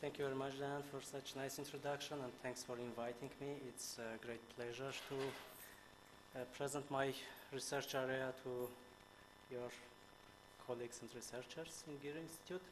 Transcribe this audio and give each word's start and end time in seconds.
Thank 0.00 0.16
you 0.20 0.26
very 0.26 0.36
much, 0.36 0.60
Dan, 0.60 0.82
for 0.92 1.02
such 1.02 1.34
nice 1.34 1.58
introduction, 1.58 2.18
and 2.22 2.32
thanks 2.40 2.62
for 2.62 2.78
inviting 2.78 3.30
me. 3.40 3.58
It's 3.66 3.98
a 3.98 4.24
great 4.24 4.38
pleasure 4.54 4.92
to 5.10 5.16
uh, 6.38 6.44
present 6.56 6.88
my 6.88 7.12
research 7.52 7.96
area 7.96 8.32
to 8.44 8.68
your 9.50 9.68
colleagues 10.64 11.00
and 11.02 11.10
researchers 11.16 11.82
in 11.88 11.98
Geary 12.00 12.20
Institute. 12.22 12.62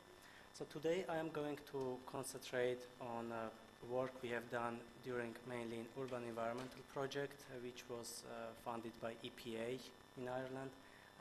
So 0.54 0.66
today 0.66 1.04
I 1.08 1.16
am 1.16 1.30
going 1.30 1.58
to 1.72 1.98
concentrate 2.06 2.86
on 3.00 3.32
uh, 3.32 3.50
work 3.90 4.12
we 4.22 4.28
have 4.28 4.48
done 4.52 4.78
during 5.02 5.34
mainly 5.48 5.78
an 5.78 5.86
urban 6.00 6.22
environmental 6.28 6.82
project, 6.94 7.42
uh, 7.50 7.58
which 7.64 7.82
was 7.90 8.22
uh, 8.30 8.54
funded 8.64 8.92
by 9.02 9.14
EPA 9.26 9.80
in 10.16 10.28
Ireland, 10.28 10.70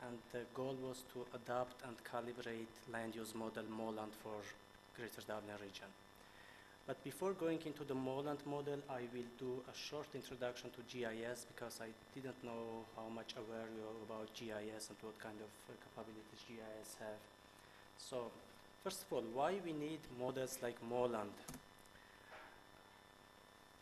and 0.06 0.16
the 0.30 0.46
goal 0.54 0.76
was 0.86 1.02
to 1.14 1.26
adapt 1.34 1.82
and 1.82 1.96
calibrate 2.06 2.70
land 2.92 3.16
use 3.16 3.34
model 3.34 3.64
Moland 3.68 4.12
for 4.22 4.38
Greater 4.96 5.22
Dublin 5.26 5.56
region. 5.60 5.88
But 6.86 7.02
before 7.02 7.32
going 7.32 7.58
into 7.66 7.82
the 7.82 7.94
Moland 7.94 8.38
model, 8.46 8.78
I 8.88 9.02
will 9.12 9.30
do 9.38 9.60
a 9.68 9.76
short 9.76 10.06
introduction 10.14 10.70
to 10.70 10.80
GIS 10.86 11.46
because 11.52 11.80
I 11.82 11.88
didn't 12.14 12.38
know 12.44 12.86
how 12.94 13.08
much 13.12 13.34
aware 13.34 13.66
you 13.74 13.82
are 13.82 13.98
about 14.06 14.32
GIS 14.34 14.88
and 14.88 14.98
what 15.02 15.18
kind 15.18 15.34
of 15.42 15.50
uh, 15.66 15.74
capabilities 15.82 16.46
GIS 16.46 16.96
have. 17.00 17.20
So, 17.98 18.30
first 18.84 19.02
of 19.02 19.12
all, 19.12 19.24
why 19.34 19.54
we 19.64 19.72
need 19.72 19.98
models 20.18 20.58
like 20.62 20.76
Moland? 20.88 21.34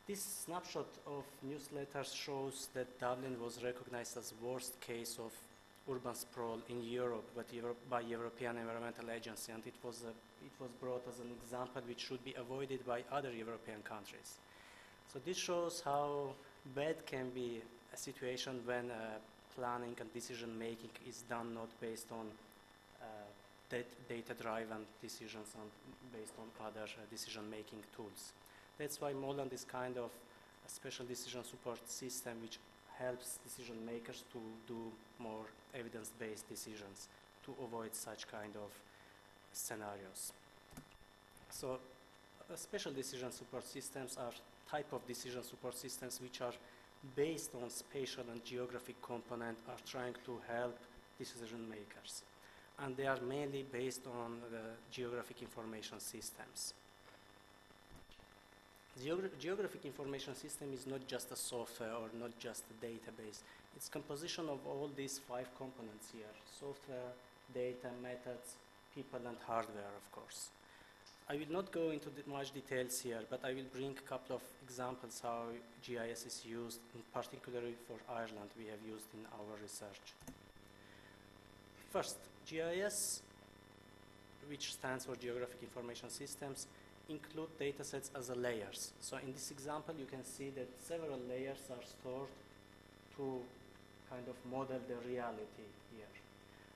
This 0.07 0.23
snapshot 0.45 0.89
of 1.07 1.25
newsletters 1.47 2.15
shows 2.15 2.69
that 2.75 2.99
Dublin 2.99 3.37
was 3.41 3.63
recognized 3.63 4.17
as 4.17 4.33
worst 4.43 4.81
case 4.81 5.19
of 5.19 5.33
urban 5.91 6.15
sprawl 6.15 6.59
in 6.71 6.83
Europe, 6.85 7.25
but 7.37 7.47
Euro 7.53 7.75
by 7.91 8.01
European 8.01 8.57
Environmental 8.57 9.11
Agency, 9.11 9.53
and 9.53 9.67
it 9.67 9.75
was, 9.83 10.05
a, 10.05 10.13
it 10.55 10.63
was 10.63 10.71
brought 10.81 11.03
as 11.09 11.19
an 11.19 11.31
example 11.43 11.83
which 11.87 12.01
should 12.01 12.25
be 12.25 12.35
avoided 12.39 12.87
by 12.87 13.03
other 13.11 13.31
European 13.31 13.83
countries. 13.83 14.39
So 15.13 15.21
this 15.25 15.37
shows 15.37 15.83
how 15.85 16.31
bad 16.75 17.07
can 17.07 17.31
be 17.31 17.61
a 17.93 17.97
situation 17.97 18.61
when 18.65 18.91
uh, 18.91 19.19
planning 19.57 19.97
and 20.01 20.13
decision 20.13 20.59
making 20.59 20.91
is 21.09 21.23
done 21.29 21.55
not 21.55 21.69
based 21.81 22.11
on 22.13 22.27
uh, 23.01 23.07
data-driven 24.09 24.87
decisions 25.03 25.55
and 25.61 25.71
based 26.13 26.35
on 26.39 26.67
other 26.67 26.85
uh, 26.85 27.03
decision-making 27.11 27.79
tools. 27.97 28.33
That's 28.79 29.01
why 29.01 29.13
Moland 29.13 29.53
is 29.53 29.65
kind 29.65 29.97
of 29.97 30.11
a 30.67 30.71
special 30.71 31.07
decision 31.07 31.45
support 31.45 31.79
system 31.89 32.35
which 32.43 32.59
helps 32.99 33.39
decision 33.45 33.77
makers 33.87 34.25
to 34.33 34.39
do 34.69 34.79
more 35.19 35.47
evidence-based 35.75 36.49
decisions 36.49 37.09
to 37.45 37.55
avoid 37.63 37.95
such 37.95 38.29
kind 38.29 38.55
of 38.57 38.71
scenarios. 39.53 40.33
So 41.55 41.79
uh, 42.51 42.57
special 42.57 42.93
decision 42.93 43.31
support 43.31 43.65
systems 43.65 44.17
are 44.19 44.33
type 44.69 44.93
of 44.93 45.07
decision 45.07 45.45
support 45.45 45.77
systems 45.77 46.21
which 46.21 46.41
are 46.41 46.55
based 47.15 47.51
on 47.63 47.71
spatial 47.71 48.25
and 48.33 48.45
geographic 48.45 49.01
component 49.01 49.57
are 49.69 49.83
trying 49.87 50.15
to 50.27 50.41
help 50.49 50.77
decision 51.17 51.69
makers. 51.71 52.23
And 52.81 52.97
they 52.97 53.07
are 53.07 53.21
mainly 53.21 53.65
based 53.71 54.03
on 54.07 54.41
the 54.51 54.65
geographic 54.91 55.43
information 55.43 56.01
systems. 56.01 56.75
Geogra 59.01 59.29
geographic 59.39 59.85
information 59.85 60.35
system 60.35 60.73
is 60.73 60.87
not 60.89 61.07
just 61.07 61.31
a 61.31 61.37
software 61.37 61.95
or 61.95 62.09
not 62.19 62.37
just 62.41 62.65
a 62.73 62.85
database. 62.85 63.43
It's 63.77 63.89
composition 63.89 64.49
of 64.49 64.59
all 64.67 64.91
these 64.97 65.21
five 65.29 65.49
components 65.57 66.09
here. 66.13 66.35
Software, 66.61 67.13
data, 67.53 67.91
methods, 68.03 68.55
people, 68.95 69.21
and 69.27 69.37
hardware, 69.47 69.95
of 70.03 70.07
course. 70.11 70.51
I 71.29 71.37
will 71.37 71.51
not 71.51 71.73
go 71.73 71.91
into 71.91 72.09
much 72.27 72.53
details 72.53 73.01
here, 73.01 73.21
but 73.31 73.41
I 73.45 73.55
will 73.55 73.71
bring 73.73 73.97
a 73.97 74.09
couple 74.09 74.37
of 74.37 74.43
examples 74.63 75.21
how 75.23 75.45
GIS 75.83 76.27
is 76.27 76.43
used, 76.45 76.81
particularly 77.15 77.75
for 77.89 77.97
Ireland, 78.13 78.51
we 78.59 78.67
have 78.67 78.81
used 78.87 79.07
in 79.15 79.25
our 79.33 79.57
research. 79.63 80.13
First, 81.91 82.19
GIS, 82.47 83.23
which 84.51 84.75
stands 84.75 85.07
for 85.07 85.17
Geographic 85.17 85.63
Information 85.63 86.11
Systems, 86.11 86.67
include 87.09 87.59
datasets 87.59 88.11
as 88.19 88.29
layers. 88.31 88.93
So 89.01 89.17
in 89.17 89.33
this 89.33 89.51
example, 89.51 89.95
you 89.99 90.07
can 90.07 90.25
see 90.25 90.51
that 90.51 90.69
several 90.87 91.19
layers 91.29 91.61
are 91.71 91.85
stored 91.85 92.29
to 93.17 93.41
kind 94.11 94.27
of 94.29 94.37
model 94.51 94.81
the 94.89 95.09
reality 95.09 95.69
here. 95.97 96.13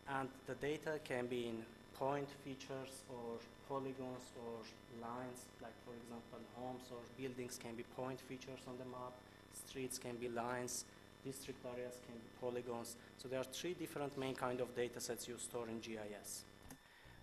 And 0.09 0.29
the 0.47 0.55
data 0.55 1.01
can 1.05 1.27
be 1.27 1.49
in 1.49 1.65
point 1.99 2.29
features 2.45 3.03
or 3.11 3.39
polygons 3.69 4.31
or 4.47 4.63
lines, 5.03 5.47
like 5.61 5.75
for 5.85 5.93
example, 5.99 6.39
homes 6.57 6.87
or 6.93 7.01
buildings 7.19 7.59
can 7.61 7.75
be 7.75 7.83
point 7.97 8.21
features 8.21 8.61
on 8.69 8.79
the 8.79 8.85
map, 8.85 9.13
streets 9.53 9.99
can 9.99 10.17
be 10.17 10.29
lines, 10.29 10.85
district 11.25 11.65
areas 11.67 11.97
can 12.07 12.15
be 12.15 12.31
polygons. 12.41 12.97
So 13.19 13.29
there 13.29 13.41
are 13.41 13.51
three 13.53 13.75
different 13.75 14.17
main 14.17 14.35
kind 14.35 14.61
of 14.61 14.75
data 14.75 15.01
sets 15.01 15.27
you 15.29 15.37
store 15.39 15.67
in 15.69 15.81
GIS. 15.81 16.45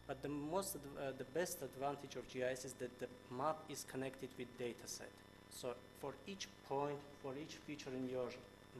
But 0.07 0.21
the 0.21 0.29
most, 0.29 0.75
uh, 0.75 1.11
the 1.17 1.23
best 1.23 1.63
advantage 1.63 2.15
of 2.15 2.27
GIS 2.29 2.65
is 2.65 2.73
that 2.73 2.99
the 2.99 3.07
map 3.35 3.57
is 3.69 3.85
connected 3.89 4.29
with 4.37 4.47
data 4.59 4.85
set. 4.85 5.09
So 5.49 5.73
for 5.99 6.13
each 6.27 6.47
point, 6.67 6.99
for 7.23 7.33
each 7.41 7.55
feature 7.65 7.89
in 7.89 8.09
your 8.09 8.29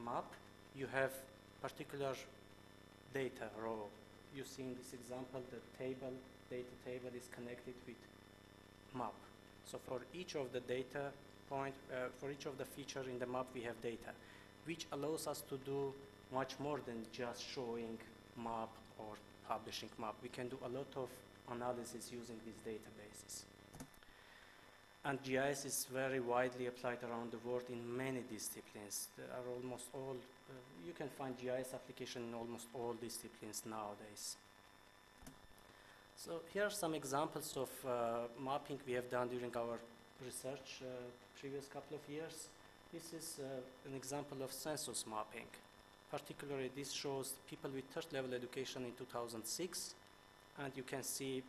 map, 0.04 0.26
you 0.76 0.86
have 0.92 1.10
particular 1.62 2.14
data 3.12 3.48
row. 3.60 3.88
You 4.36 4.44
see 4.44 4.64
in 4.64 4.76
this 4.76 4.92
example, 4.92 5.40
the 5.50 5.60
table, 5.82 6.12
data 6.50 6.76
table 6.84 7.08
is 7.16 7.26
connected 7.32 7.72
with 7.86 7.96
map. 8.94 9.14
So 9.64 9.78
for 9.88 10.00
each 10.12 10.34
of 10.34 10.52
the 10.52 10.60
data 10.60 11.10
point, 11.48 11.74
uh, 11.90 12.08
for 12.20 12.30
each 12.30 12.44
of 12.44 12.58
the 12.58 12.66
feature 12.66 13.02
in 13.08 13.18
the 13.18 13.26
map, 13.26 13.46
we 13.54 13.62
have 13.62 13.80
data, 13.80 14.12
which 14.66 14.84
allows 14.92 15.26
us 15.26 15.42
to 15.48 15.56
do 15.64 15.94
much 16.34 16.60
more 16.60 16.80
than 16.84 17.06
just 17.12 17.42
showing 17.42 17.96
map 18.36 18.68
or 18.98 19.16
publishing 19.48 19.88
map. 19.98 20.14
We 20.22 20.28
can 20.28 20.48
do 20.48 20.58
a 20.66 20.68
lot 20.68 20.92
of 20.96 21.08
analysis 21.50 22.10
using 22.12 22.36
these 22.44 22.60
databases. 22.60 23.44
And 25.06 25.22
GIS 25.22 25.64
is 25.64 25.86
very 25.92 26.18
widely 26.18 26.66
applied 26.66 26.98
around 27.04 27.30
the 27.30 27.38
world 27.48 27.62
in 27.70 27.96
many 27.96 28.22
disciplines. 28.28 29.06
There 29.16 29.28
are 29.30 29.54
almost 29.54 29.84
all, 29.94 30.16
uh, 30.50 30.52
you 30.84 30.92
can 30.94 31.08
find 31.10 31.38
GIS 31.38 31.74
application 31.74 32.22
in 32.28 32.34
almost 32.34 32.66
all 32.74 32.92
disciplines 33.00 33.62
nowadays. 33.64 34.34
So 36.16 36.40
here 36.52 36.64
are 36.64 36.70
some 36.70 36.94
examples 36.94 37.56
of 37.56 37.70
uh, 37.86 38.26
mapping 38.44 38.80
we 38.84 38.94
have 38.94 39.08
done 39.08 39.28
during 39.28 39.56
our 39.56 39.78
research 40.24 40.82
uh, 40.82 40.86
previous 41.38 41.66
couple 41.66 41.96
of 41.96 42.12
years. 42.12 42.48
This 42.92 43.12
is 43.12 43.38
uh, 43.38 43.88
an 43.88 43.94
example 43.94 44.42
of 44.42 44.50
census 44.50 45.04
mapping. 45.06 45.46
Particularly, 46.10 46.70
this 46.74 46.90
shows 46.90 47.34
people 47.48 47.70
with 47.72 47.84
third 47.94 48.06
level 48.12 48.34
education 48.34 48.84
in 48.84 48.92
2006, 48.98 49.94
and 50.58 50.72
you 50.74 50.82
can 50.82 51.04
see 51.04 51.44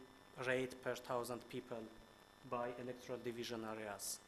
rate 0.46 0.76
per 0.84 0.96
thousand 0.96 1.40
people 1.50 1.82
by 2.50 2.70
electoral 2.82 3.20
division 3.24 3.66
areas. 3.66 4.20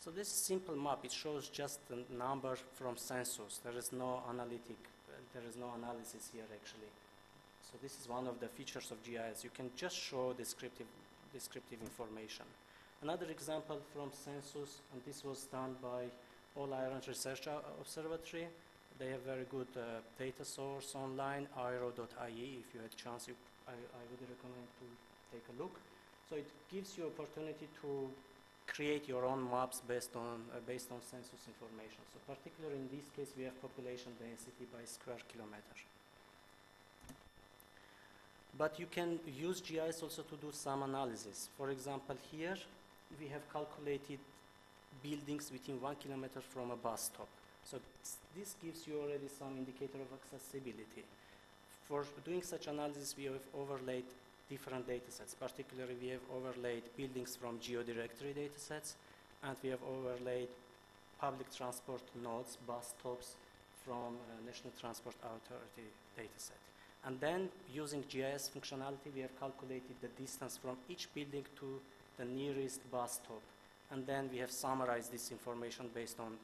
So 0.00 0.10
this 0.10 0.28
simple 0.28 0.76
map, 0.76 1.00
it 1.04 1.12
shows 1.12 1.48
just 1.48 1.78
the 1.88 1.98
number 2.16 2.56
from 2.74 2.96
census. 2.96 3.60
There 3.62 3.76
is 3.76 3.92
no 3.92 4.22
analytic, 4.30 4.78
uh, 5.08 5.20
there 5.34 5.42
is 5.48 5.56
no 5.56 5.72
analysis 5.76 6.30
here 6.32 6.48
actually. 6.54 6.88
So 7.62 7.78
this 7.82 8.00
is 8.00 8.08
one 8.08 8.26
of 8.26 8.40
the 8.40 8.48
features 8.48 8.90
of 8.90 9.02
GIS. 9.04 9.44
You 9.44 9.50
can 9.54 9.70
just 9.76 9.96
show 9.96 10.32
descriptive, 10.32 10.86
descriptive 11.32 11.78
information. 11.82 12.46
Another 13.02 13.26
example 13.30 13.78
from 13.94 14.10
census, 14.12 14.80
and 14.92 15.00
this 15.06 15.24
was 15.24 15.44
done 15.44 15.76
by 15.82 16.04
All 16.56 16.72
Ireland 16.74 17.06
Research 17.06 17.46
Observatory. 17.80 18.48
They 18.98 19.08
have 19.10 19.20
very 19.22 19.44
good 19.50 19.68
uh, 19.76 20.00
data 20.18 20.44
source 20.44 20.94
online, 20.94 21.46
airo.ie. 21.56 22.58
If 22.60 22.74
you 22.74 22.80
had 22.80 22.94
chance, 22.96 23.28
you, 23.28 23.34
I, 23.68 23.72
I 23.72 24.02
would 24.10 24.20
recommend 24.20 24.68
to 24.80 24.86
take 25.32 25.44
a 25.48 25.62
look. 25.62 25.80
So 26.30 26.36
it 26.36 26.46
gives 26.72 26.96
you 26.96 27.10
opportunity 27.10 27.66
to 27.82 28.08
create 28.68 29.08
your 29.08 29.26
own 29.26 29.50
maps 29.50 29.82
based 29.86 30.14
on, 30.14 30.46
uh, 30.54 30.60
based 30.64 30.92
on 30.92 31.02
census 31.02 31.42
information. 31.50 31.98
So 32.14 32.22
particularly 32.32 32.78
in 32.78 32.88
this 32.94 33.10
case, 33.16 33.34
we 33.36 33.42
have 33.44 33.60
population 33.60 34.12
density 34.14 34.70
by 34.72 34.86
square 34.86 35.18
kilometer. 35.26 35.74
But 38.56 38.78
you 38.78 38.86
can 38.86 39.18
use 39.26 39.60
GIS 39.60 40.02
also 40.02 40.22
to 40.22 40.36
do 40.36 40.50
some 40.52 40.84
analysis. 40.84 41.48
For 41.58 41.70
example, 41.70 42.16
here 42.30 42.56
we 43.18 43.26
have 43.28 43.42
calculated 43.52 44.20
buildings 45.02 45.50
within 45.50 45.80
one 45.80 45.96
kilometer 45.96 46.40
from 46.40 46.70
a 46.70 46.76
bus 46.76 47.10
stop. 47.12 47.28
So 47.64 47.78
this 48.36 48.54
gives 48.62 48.86
you 48.86 49.00
already 49.02 49.28
some 49.36 49.56
indicator 49.58 49.98
of 49.98 50.10
accessibility. 50.14 51.02
For 51.88 52.04
doing 52.24 52.42
such 52.42 52.68
analysis, 52.68 53.14
we 53.18 53.24
have 53.24 53.42
overlaid 53.58 54.04
different 54.50 54.86
datasets. 54.86 55.34
Particularly, 55.38 55.94
we 56.02 56.08
have 56.08 56.20
overlaid 56.36 56.82
buildings 56.96 57.36
from 57.40 57.58
geodirectory 57.58 58.34
datasets, 58.34 58.94
and 59.44 59.56
we 59.62 59.70
have 59.70 59.80
overlaid 59.82 60.48
public 61.20 61.54
transport 61.54 62.02
nodes, 62.22 62.58
bus 62.66 62.92
stops, 62.98 63.36
from 63.84 64.14
uh, 64.14 64.46
National 64.46 64.72
Transport 64.78 65.14
Authority 65.22 65.88
dataset. 66.18 66.60
And 67.06 67.18
then, 67.18 67.48
using 67.72 68.04
GIS 68.08 68.50
functionality, 68.54 69.08
we 69.14 69.22
have 69.22 69.38
calculated 69.40 69.96
the 70.02 70.08
distance 70.20 70.58
from 70.62 70.76
each 70.88 71.08
building 71.14 71.46
to 71.60 71.80
the 72.18 72.24
nearest 72.26 72.80
bus 72.90 73.20
stop. 73.24 73.42
And 73.90 74.06
then 74.06 74.28
we 74.30 74.38
have 74.38 74.50
summarized 74.50 75.10
this 75.12 75.32
information 75.32 75.88
based 75.94 76.20
on 76.20 76.36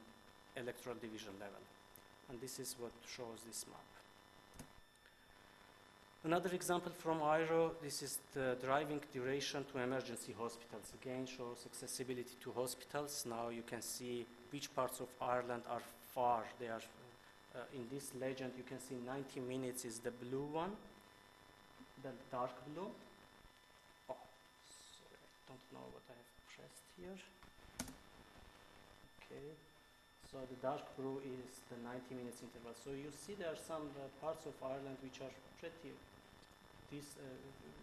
electoral 0.55 0.95
division 0.95 1.33
level. 1.39 1.61
And 2.29 2.41
this 2.41 2.59
is 2.59 2.75
what 2.79 2.91
shows 3.05 3.39
this 3.45 3.65
map. 3.69 3.96
Another 6.27 6.53
example 6.53 6.91
from 6.91 7.21
AIRO, 7.21 7.71
this 7.81 8.03
is 8.03 8.19
the 8.33 8.57
driving 8.61 8.99
duration 9.13 9.63
to 9.71 9.79
emergency 9.79 10.35
hospitals. 10.37 10.91
Again, 11.01 11.25
shows 11.25 11.63
accessibility 11.65 12.35
to 12.43 12.51
hospitals. 12.51 13.25
Now 13.25 13.47
you 13.47 13.63
can 13.63 13.81
see 13.81 14.25
which 14.51 14.67
parts 14.75 14.99
of 14.99 15.07
Ireland 15.21 15.63
are 15.71 15.79
far. 16.13 16.43
They 16.59 16.67
are, 16.67 16.83
uh, 17.55 17.63
in 17.73 17.87
this 17.89 18.11
legend, 18.19 18.51
you 18.57 18.65
can 18.67 18.77
see 18.77 18.95
90 19.07 19.39
minutes 19.39 19.85
is 19.85 19.99
the 19.99 20.11
blue 20.11 20.43
one, 20.51 20.75
the 22.03 22.11
dark 22.29 22.51
blue. 22.75 22.91
Oh, 24.11 24.19
sorry, 24.99 25.23
I 25.23 25.31
don't 25.47 25.67
know 25.71 25.87
what 25.95 26.03
I 26.11 26.15
have 26.19 26.31
pressed 26.51 26.87
here. 26.99 27.19
Okay, 29.23 29.47
so 30.27 30.43
the 30.43 30.59
dark 30.59 30.83
blue 30.99 31.23
is 31.23 31.63
the 31.71 31.79
90 31.87 32.19
minutes 32.19 32.43
interval. 32.43 32.75
So 32.83 32.91
you 32.91 33.15
see 33.15 33.39
there 33.39 33.55
are 33.55 33.63
some 33.63 33.87
uh, 33.95 34.11
parts 34.19 34.43
of 34.45 34.51
Ireland 34.59 34.99
which 34.99 35.23
are 35.23 35.31
pretty 35.63 35.95
uh, 36.93 36.99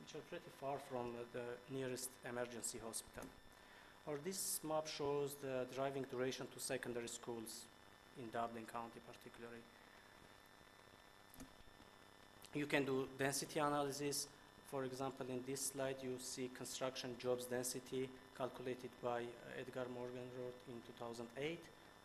which 0.01 0.15
are 0.15 0.25
pretty 0.31 0.51
far 0.61 0.79
from 0.91 1.12
the 1.33 1.75
nearest 1.75 2.09
emergency 2.29 2.79
hospital. 2.85 3.29
Or 4.06 4.19
this 4.25 4.61
map 4.65 4.87
shows 4.87 5.37
the 5.43 5.67
driving 5.75 6.05
duration 6.11 6.47
to 6.55 6.61
secondary 6.61 7.09
schools 7.09 7.65
in 8.19 8.31
Dublin 8.31 8.65
County 8.65 9.01
particularly. 9.06 9.61
You 12.55 12.67
can 12.67 12.85
do 12.85 13.09
density 13.19 13.61
analysis. 13.61 14.29
For 14.71 14.85
example, 14.85 15.27
in 15.29 15.43
this 15.47 15.73
slide 15.73 15.97
you 16.03 16.17
see 16.19 16.51
construction 16.56 17.17
jobs 17.19 17.45
density 17.47 18.09
calculated 18.39 18.91
by 19.03 19.21
uh, 19.21 19.61
Edgar 19.61 19.87
Morgenroth 19.93 20.61
in 20.69 20.81
2008. 20.99 21.59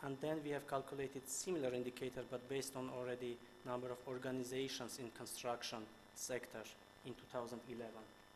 And 0.03 0.17
then 0.21 0.39
we 0.43 0.51
have 0.51 0.67
calculated 0.67 1.27
similar 1.27 1.73
indicator 1.73 2.23
but 2.29 2.47
based 2.49 2.75
on 2.75 2.89
already 2.97 3.37
number 3.65 3.87
of 3.87 3.97
organizations 4.07 4.99
in 4.99 5.09
construction 5.17 5.79
sector 6.15 6.63
in 7.09 7.17
2011. 7.33 7.57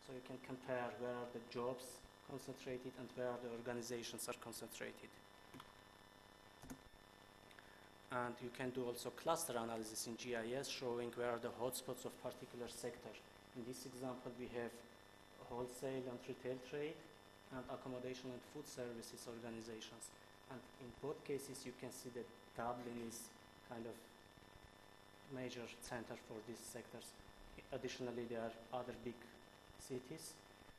So 0.02 0.12
you 0.12 0.24
can 0.26 0.36
compare 0.42 0.90
where 0.98 1.14
are 1.14 1.30
the 1.30 1.40
jobs 1.48 2.02
concentrated 2.26 2.92
and 2.98 3.08
where 3.14 3.38
the 3.40 3.50
organizations 3.54 4.26
are 4.26 4.36
concentrated. 4.42 5.08
And 8.10 8.34
you 8.42 8.50
can 8.54 8.70
do 8.70 8.86
also 8.86 9.10
cluster 9.10 9.54
analysis 9.58 10.06
in 10.06 10.14
GIS 10.18 10.68
showing 10.68 11.10
where 11.14 11.34
are 11.34 11.42
the 11.42 11.54
hotspots 11.58 12.06
of 12.06 12.14
particular 12.22 12.70
sector. 12.70 13.10
In 13.58 13.62
this 13.66 13.86
example, 13.86 14.30
we 14.38 14.50
have 14.54 14.70
wholesale 15.50 16.04
and 16.06 16.18
retail 16.26 16.58
trade 16.70 16.98
and 17.54 17.62
accommodation 17.70 18.30
and 18.30 18.42
food 18.54 18.66
services 18.66 19.26
organizations. 19.26 20.10
And 20.50 20.60
in 20.82 20.90
both 21.02 21.18
cases, 21.26 21.62
you 21.66 21.74
can 21.80 21.90
see 21.90 22.10
that 22.14 22.26
Dublin 22.54 23.02
is 23.06 23.30
kind 23.66 23.82
of 23.86 23.94
major 25.34 25.66
center 25.82 26.14
for 26.28 26.38
these 26.46 26.60
sectors. 26.62 27.10
Additionally, 27.72 28.24
there 28.28 28.40
are 28.40 28.80
other 28.80 28.94
big 29.04 29.14
cities, 29.78 30.32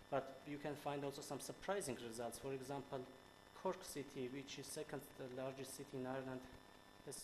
but 0.10 0.40
you 0.48 0.58
can 0.58 0.76
find 0.76 1.04
also 1.04 1.22
some 1.22 1.40
surprising 1.40 1.98
results. 2.08 2.40
For 2.40 2.54
example, 2.54 3.00
Cork 3.62 3.84
City, 3.84 4.30
which 4.34 4.60
is 4.60 4.66
second 4.66 5.02
largest 5.38 5.76
city 5.76 5.98
in 5.98 6.06
Ireland, 6.06 6.42
has 7.06 7.20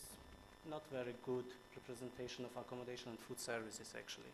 not 0.70 0.84
very 0.92 1.16
good 1.26 1.46
representation 1.76 2.46
of 2.46 2.52
accommodation 2.58 3.10
and 3.10 3.20
food 3.20 3.40
services 3.40 3.94
actually. 3.98 4.34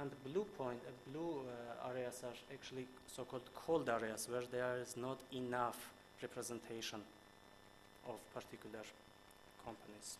And 0.00 0.10
blue 0.24 0.44
point, 0.58 0.80
uh, 0.86 0.90
blue 1.12 1.42
uh, 1.46 1.88
areas 1.90 2.22
are 2.24 2.34
actually 2.52 2.86
so-called 3.06 3.48
cold 3.54 3.88
areas 3.88 4.28
where 4.28 4.42
there 4.50 4.78
is 4.82 4.96
not 4.96 5.18
enough 5.32 5.90
representation 6.20 7.00
of 8.08 8.16
particular 8.34 8.84
companies. 9.64 10.18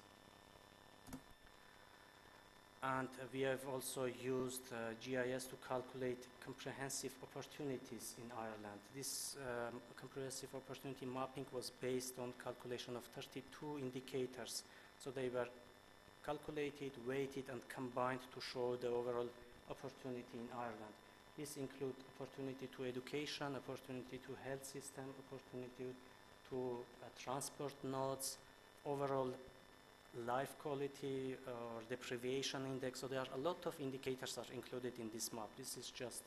And 2.84 3.08
we 3.32 3.40
have 3.42 3.64
also 3.72 4.04
used 4.04 4.68
uh, 4.70 4.92
GIS 5.00 5.46
to 5.46 5.56
calculate 5.66 6.26
comprehensive 6.44 7.12
opportunities 7.22 8.14
in 8.20 8.28
Ireland. 8.36 8.80
This 8.94 9.36
um, 9.40 9.80
comprehensive 9.96 10.50
opportunity 10.54 11.06
mapping 11.06 11.46
was 11.50 11.72
based 11.80 12.18
on 12.18 12.34
calculation 12.44 12.94
of 12.96 13.04
32 13.16 13.78
indicators. 13.80 14.64
So 15.00 15.10
they 15.10 15.30
were 15.30 15.48
calculated, 16.26 16.92
weighted, 17.08 17.44
and 17.50 17.66
combined 17.70 18.20
to 18.34 18.40
show 18.40 18.76
the 18.76 18.88
overall 18.88 19.28
opportunity 19.70 20.36
in 20.36 20.48
Ireland. 20.52 20.94
This 21.38 21.56
include 21.56 21.96
opportunity 22.20 22.68
to 22.76 22.84
education, 22.84 23.56
opportunity 23.56 24.20
to 24.28 24.36
health 24.44 24.64
system, 24.64 25.04
opportunity 25.24 25.88
to 26.50 26.56
uh, 27.00 27.08
transport 27.16 27.72
nodes, 27.82 28.36
overall 28.84 29.32
life 30.26 30.54
quality 30.58 31.36
or 31.46 31.82
deprivation 31.88 32.64
index. 32.66 33.00
So 33.00 33.06
there 33.08 33.20
are 33.20 33.32
a 33.34 33.38
lot 33.40 33.66
of 33.66 33.74
indicators 33.80 34.34
that 34.34 34.48
are 34.50 34.54
included 34.54 34.92
in 34.98 35.10
this 35.12 35.32
map. 35.32 35.48
This 35.58 35.76
is 35.76 35.90
just, 35.90 36.22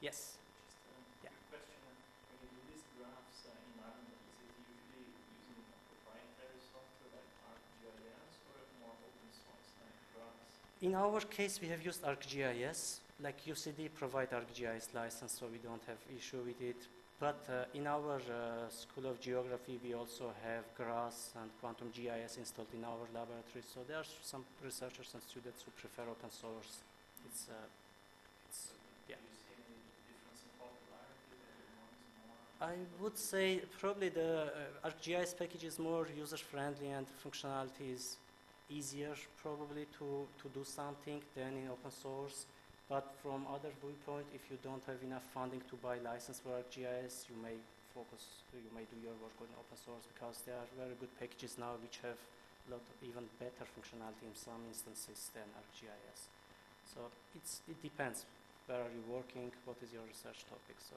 yes? 0.00 0.16
Just 0.16 1.24
Yeah. 1.24 1.30
question. 1.50 1.80
When 1.84 2.38
you 2.42 2.48
do 2.56 2.60
these 2.72 2.84
graphs 2.96 3.38
uh, 3.46 3.52
in 3.52 3.76
Ireland, 3.84 4.08
is 4.08 4.40
it 4.40 4.56
usually 4.72 5.04
using 5.12 5.62
proprietary 5.90 6.60
software 6.72 7.12
like 7.12 7.30
ArcGIS 7.52 8.32
or 8.50 8.58
more 8.80 8.96
open 8.96 9.28
source 9.32 9.68
like 9.84 9.96
GRASS? 10.16 10.82
In 10.82 10.94
our 10.94 11.20
case, 11.20 11.60
we 11.60 11.68
have 11.68 11.82
used 11.84 12.02
ArcGIS. 12.02 13.00
Like 13.20 13.46
UCD 13.46 13.88
provide 13.94 14.30
ArcGIS 14.30 14.92
license, 14.92 15.32
so 15.38 15.46
we 15.46 15.56
don't 15.58 15.82
have 15.86 15.96
issue 16.14 16.42
with 16.44 16.60
it. 16.60 16.76
But 17.18 17.40
uh, 17.48 17.64
in 17.72 17.86
our 17.86 18.16
uh, 18.16 18.68
School 18.68 19.06
of 19.06 19.20
Geography, 19.20 19.80
we 19.82 19.94
also 19.94 20.32
have 20.44 20.64
GRASS 20.76 21.30
and 21.40 21.50
Quantum 21.60 21.90
GIS 21.90 22.36
installed 22.36 22.68
in 22.74 22.84
our 22.84 23.08
laboratory. 23.14 23.64
So 23.72 23.80
there 23.88 23.96
are 23.96 24.04
some 24.22 24.44
researchers 24.62 25.10
and 25.14 25.22
students 25.22 25.62
who 25.64 25.70
prefer 25.80 26.02
open 26.02 26.30
source. 26.30 26.80
It's, 27.24 27.48
uh, 27.48 27.54
it's 28.46 28.68
Yeah. 29.08 29.16
I 32.60 32.74
would 33.00 33.16
say 33.16 33.62
probably 33.80 34.10
the 34.10 34.52
uh, 34.84 34.88
ArcGIS 34.88 35.38
package 35.38 35.64
is 35.64 35.78
more 35.78 36.06
user-friendly 36.14 36.88
and 36.88 37.06
functionality 37.24 37.94
is 37.94 38.16
easier 38.68 39.14
probably 39.42 39.86
to, 39.98 40.26
to 40.42 40.48
do 40.52 40.64
something 40.64 41.22
than 41.34 41.56
in 41.56 41.68
open 41.70 41.90
source. 41.90 42.46
But 42.88 43.10
from 43.18 43.46
other 43.50 43.74
viewpoint, 43.82 44.30
if 44.30 44.46
you 44.46 44.58
don't 44.62 44.82
have 44.86 45.02
enough 45.02 45.26
funding 45.34 45.62
to 45.70 45.76
buy 45.82 45.98
license 45.98 46.38
for 46.38 46.54
ArcGIS, 46.54 47.26
you 47.26 47.34
may 47.42 47.58
focus, 47.90 48.46
you 48.54 48.70
may 48.70 48.86
do 48.86 48.94
your 49.02 49.16
work 49.18 49.34
on 49.42 49.50
open 49.58 49.74
source 49.74 50.06
because 50.06 50.46
there 50.46 50.54
are 50.54 50.70
very 50.78 50.94
good 51.02 51.10
packages 51.18 51.58
now 51.58 51.74
which 51.82 51.98
have 52.06 52.20
a 52.66 52.78
lot 52.78 52.84
of 52.86 52.96
even 53.02 53.26
better 53.42 53.66
functionality 53.74 54.30
in 54.30 54.36
some 54.38 54.62
instances 54.70 55.34
than 55.34 55.50
ArcGIS. 55.58 56.30
So 56.86 57.10
it's, 57.34 57.66
it 57.66 57.82
depends. 57.82 58.22
Where 58.70 58.78
are 58.78 58.92
you 58.94 59.02
working? 59.10 59.50
What 59.66 59.82
is 59.82 59.90
your 59.90 60.06
research 60.06 60.46
topic? 60.46 60.78
So 60.78 60.94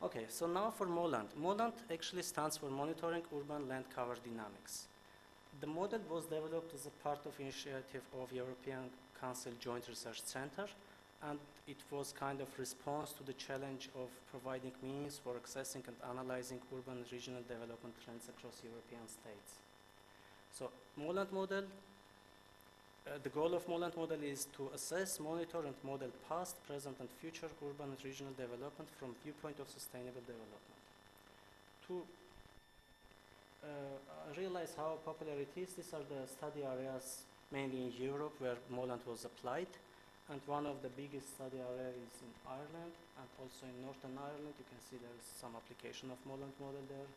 Okay, 0.00 0.26
so 0.28 0.46
now 0.46 0.70
for 0.70 0.86
MOLAND. 0.86 1.26
MOLAND 1.36 1.72
actually 1.92 2.22
stands 2.22 2.56
for 2.56 2.70
Monitoring 2.70 3.22
Urban 3.36 3.68
Land 3.68 3.84
Cover 3.92 4.14
Dynamics. 4.24 4.86
The 5.60 5.66
model 5.66 6.00
was 6.10 6.24
developed 6.24 6.74
as 6.74 6.86
a 6.86 6.94
part 7.02 7.24
of 7.26 7.38
initiative 7.40 8.02
of 8.20 8.32
European 8.32 8.90
Council 9.20 9.52
Joint 9.60 9.88
Research 9.88 10.22
Center, 10.24 10.66
and 11.28 11.38
it 11.66 11.76
was 11.90 12.12
kind 12.12 12.40
of 12.40 12.46
response 12.58 13.12
to 13.12 13.24
the 13.24 13.32
challenge 13.32 13.88
of 13.96 14.08
providing 14.30 14.72
means 14.82 15.18
for 15.18 15.34
accessing 15.34 15.82
and 15.88 15.96
analyzing 16.08 16.60
urban 16.72 17.04
regional 17.10 17.42
development 17.42 17.94
trends 18.04 18.28
across 18.28 18.62
European 18.62 19.02
states. 19.08 19.58
So 20.52 20.70
MOLAND 20.96 21.32
model, 21.32 21.64
uh, 23.06 23.18
the 23.22 23.28
goal 23.30 23.54
of 23.54 23.66
MOLAND 23.68 23.96
model 23.96 24.22
is 24.22 24.46
to 24.56 24.70
assess, 24.74 25.18
monitor, 25.18 25.58
and 25.66 25.74
model 25.82 26.10
past, 26.28 26.54
present, 26.66 26.96
and 27.00 27.08
future 27.20 27.48
urban 27.66 27.90
and 27.90 28.04
regional 28.04 28.32
development 28.34 28.88
from 28.98 29.14
viewpoint 29.24 29.58
of 29.58 29.68
sustainable 29.68 30.22
development. 30.22 30.78
To 31.88 32.02
uh, 33.62 34.34
realize 34.36 34.74
how 34.76 34.98
popular 35.04 35.34
it 35.34 35.52
is, 35.56 35.74
these 35.74 35.92
are 35.94 36.04
the 36.06 36.26
study 36.28 36.62
areas 36.62 37.24
mainly 37.50 37.88
in 37.88 37.92
Europe 37.98 38.34
where 38.38 38.56
MOLAND 38.70 39.00
was 39.06 39.24
applied. 39.24 39.72
And 40.30 40.40
one 40.44 40.66
of 40.66 40.82
the 40.82 40.92
biggest 40.92 41.34
study 41.34 41.56
areas 41.56 41.96
is 41.96 42.20
in 42.20 42.32
Ireland 42.44 42.92
and 43.16 43.28
also 43.40 43.64
in 43.64 43.76
Northern 43.80 44.12
Ireland. 44.20 44.52
You 44.60 44.68
can 44.68 44.80
see 44.84 45.00
there 45.00 45.16
is 45.16 45.24
some 45.24 45.56
application 45.56 46.12
of 46.12 46.20
MOLAND 46.28 46.52
model 46.60 46.84
there. 46.92 47.08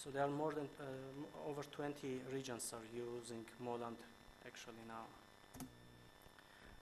So 0.00 0.08
there 0.08 0.24
are 0.24 0.32
more 0.32 0.56
than 0.56 0.66
uh, 0.80 1.50
over 1.50 1.62
20 1.62 1.92
regions 2.32 2.72
are 2.72 2.88
using 2.96 3.44
MOLAND 3.60 4.00
actually 4.48 4.82
now. 4.88 5.04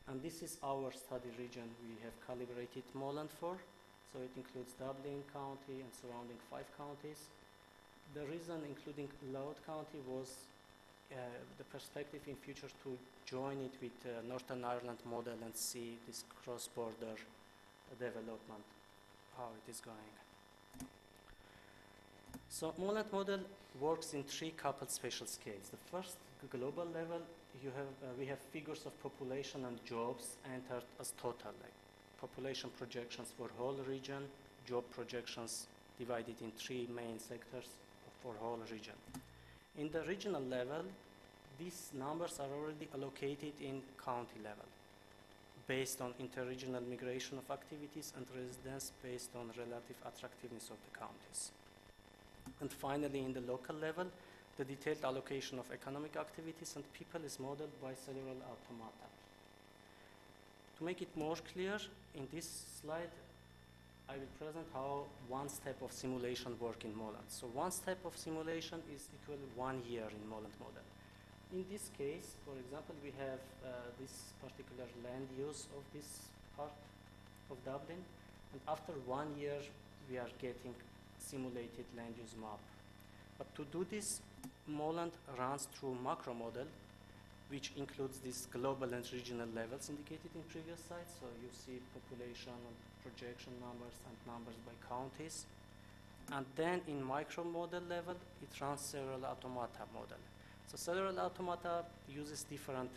And 0.06 0.22
this 0.22 0.42
is 0.42 0.58
our 0.62 0.90
study 0.94 1.30
region 1.38 1.66
we 1.82 1.98
have 2.06 2.14
calibrated 2.26 2.86
MOLAND 2.94 3.30
for. 3.30 3.58
So 4.14 4.18
it 4.22 4.30
includes 4.38 4.72
Dublin 4.78 5.22
County 5.34 5.82
and 5.82 5.90
surrounding 5.90 6.38
five 6.50 6.66
counties. 6.78 7.30
The 8.12 8.26
reason 8.26 8.58
including 8.66 9.08
Louth 9.32 9.64
County 9.64 10.00
was 10.08 10.34
uh, 11.12 11.16
the 11.58 11.64
perspective 11.64 12.20
in 12.26 12.34
future 12.34 12.66
to 12.82 12.98
join 13.24 13.58
it 13.58 13.74
with 13.80 13.92
uh, 14.04 14.26
Northern 14.28 14.64
Ireland 14.64 14.98
model 15.08 15.38
and 15.44 15.54
see 15.54 15.96
this 16.08 16.24
cross-border 16.42 17.14
development, 18.00 18.66
how 19.36 19.50
it 19.54 19.70
is 19.70 19.80
going. 19.80 20.10
So 22.48 22.74
Moland 22.78 23.12
model 23.12 23.40
works 23.80 24.12
in 24.12 24.24
three 24.24 24.54
coupled 24.56 24.90
spatial 24.90 25.28
scales. 25.28 25.70
The 25.70 25.96
first 25.96 26.16
global 26.50 26.86
level, 26.92 27.20
you 27.62 27.70
have, 27.76 28.10
uh, 28.10 28.12
we 28.18 28.26
have 28.26 28.40
figures 28.52 28.86
of 28.86 29.02
population 29.04 29.64
and 29.66 29.78
jobs 29.84 30.36
entered 30.52 30.84
as 31.00 31.12
total, 31.22 31.52
like 31.62 31.78
population 32.20 32.70
projections 32.76 33.32
for 33.38 33.48
whole 33.56 33.78
region, 33.88 34.24
job 34.66 34.82
projections 34.90 35.68
divided 35.96 36.34
in 36.40 36.50
three 36.52 36.88
main 36.92 37.18
sectors 37.20 37.68
for 38.22 38.34
whole 38.38 38.60
region. 38.70 38.94
In 39.78 39.90
the 39.90 40.02
regional 40.02 40.42
level, 40.42 40.84
these 41.58 41.90
numbers 41.98 42.40
are 42.40 42.52
already 42.52 42.88
allocated 42.94 43.52
in 43.60 43.82
county 44.02 44.40
level 44.42 44.66
based 45.66 46.00
on 46.00 46.12
interregional 46.20 46.86
migration 46.88 47.38
of 47.38 47.48
activities 47.50 48.12
and 48.16 48.26
residents 48.34 48.92
based 49.02 49.30
on 49.36 49.46
relative 49.56 49.96
attractiveness 50.04 50.70
of 50.70 50.76
the 50.86 50.98
counties. 50.98 51.52
And 52.60 52.72
finally, 52.72 53.20
in 53.20 53.32
the 53.32 53.40
local 53.40 53.76
level, 53.76 54.06
the 54.56 54.64
detailed 54.64 55.04
allocation 55.04 55.58
of 55.58 55.70
economic 55.72 56.16
activities 56.16 56.74
and 56.74 56.84
people 56.92 57.20
is 57.24 57.38
modeled 57.38 57.70
by 57.80 57.94
cellular 57.94 58.36
automata. 58.50 59.06
To 60.78 60.84
make 60.84 61.02
it 61.02 61.16
more 61.16 61.36
clear, 61.52 61.78
in 62.16 62.26
this 62.34 62.64
slide, 62.80 63.14
I 64.10 64.14
will 64.18 64.34
present 64.42 64.66
how 64.74 65.04
one 65.28 65.48
step 65.48 65.80
of 65.82 65.92
simulation 65.92 66.58
work 66.58 66.84
in 66.84 66.96
Moland. 66.96 67.28
So 67.28 67.46
one 67.54 67.70
step 67.70 67.98
of 68.04 68.16
simulation 68.16 68.82
is 68.92 69.06
equal 69.14 69.38
one 69.54 69.82
year 69.88 70.08
in 70.10 70.28
Moland 70.28 70.54
model. 70.58 70.82
In 71.52 71.64
this 71.70 71.90
case, 71.96 72.34
for 72.44 72.58
example, 72.58 72.96
we 73.04 73.12
have 73.22 73.38
uh, 73.62 73.68
this 74.00 74.34
particular 74.42 74.88
land 75.06 75.28
use 75.38 75.68
of 75.76 75.82
this 75.94 76.26
part 76.56 76.74
of 77.52 77.56
Dublin, 77.64 78.02
and 78.52 78.60
after 78.66 78.92
one 79.06 79.28
year, 79.38 79.62
we 80.10 80.18
are 80.18 80.30
getting 80.42 80.74
simulated 81.20 81.86
land 81.96 82.14
use 82.20 82.34
map. 82.40 82.58
But 83.38 83.54
to 83.54 83.64
do 83.70 83.86
this, 83.88 84.20
Moland 84.66 85.12
runs 85.38 85.68
through 85.74 85.96
macro 86.02 86.34
model, 86.34 86.66
which 87.50 87.72
includes 87.76 88.18
these 88.20 88.46
global 88.52 88.94
and 88.94 89.04
regional 89.12 89.48
levels 89.54 89.90
indicated 89.90 90.30
in 90.34 90.42
previous 90.48 90.78
slides. 90.86 91.12
So 91.20 91.26
you 91.42 91.50
see 91.50 91.82
population 91.92 92.54
projection 93.02 93.52
numbers 93.60 93.96
and 94.06 94.16
numbers 94.24 94.54
by 94.64 94.74
counties. 94.86 95.46
And 96.32 96.46
then 96.54 96.80
in 96.86 97.02
micro 97.02 97.42
model 97.42 97.82
level, 97.88 98.14
it 98.42 98.60
runs 98.60 98.80
cellular 98.80 99.26
automata 99.26 99.82
model. 99.92 100.22
So 100.68 100.76
cellular 100.76 101.18
automata 101.18 101.84
uses 102.08 102.44
different 102.44 102.90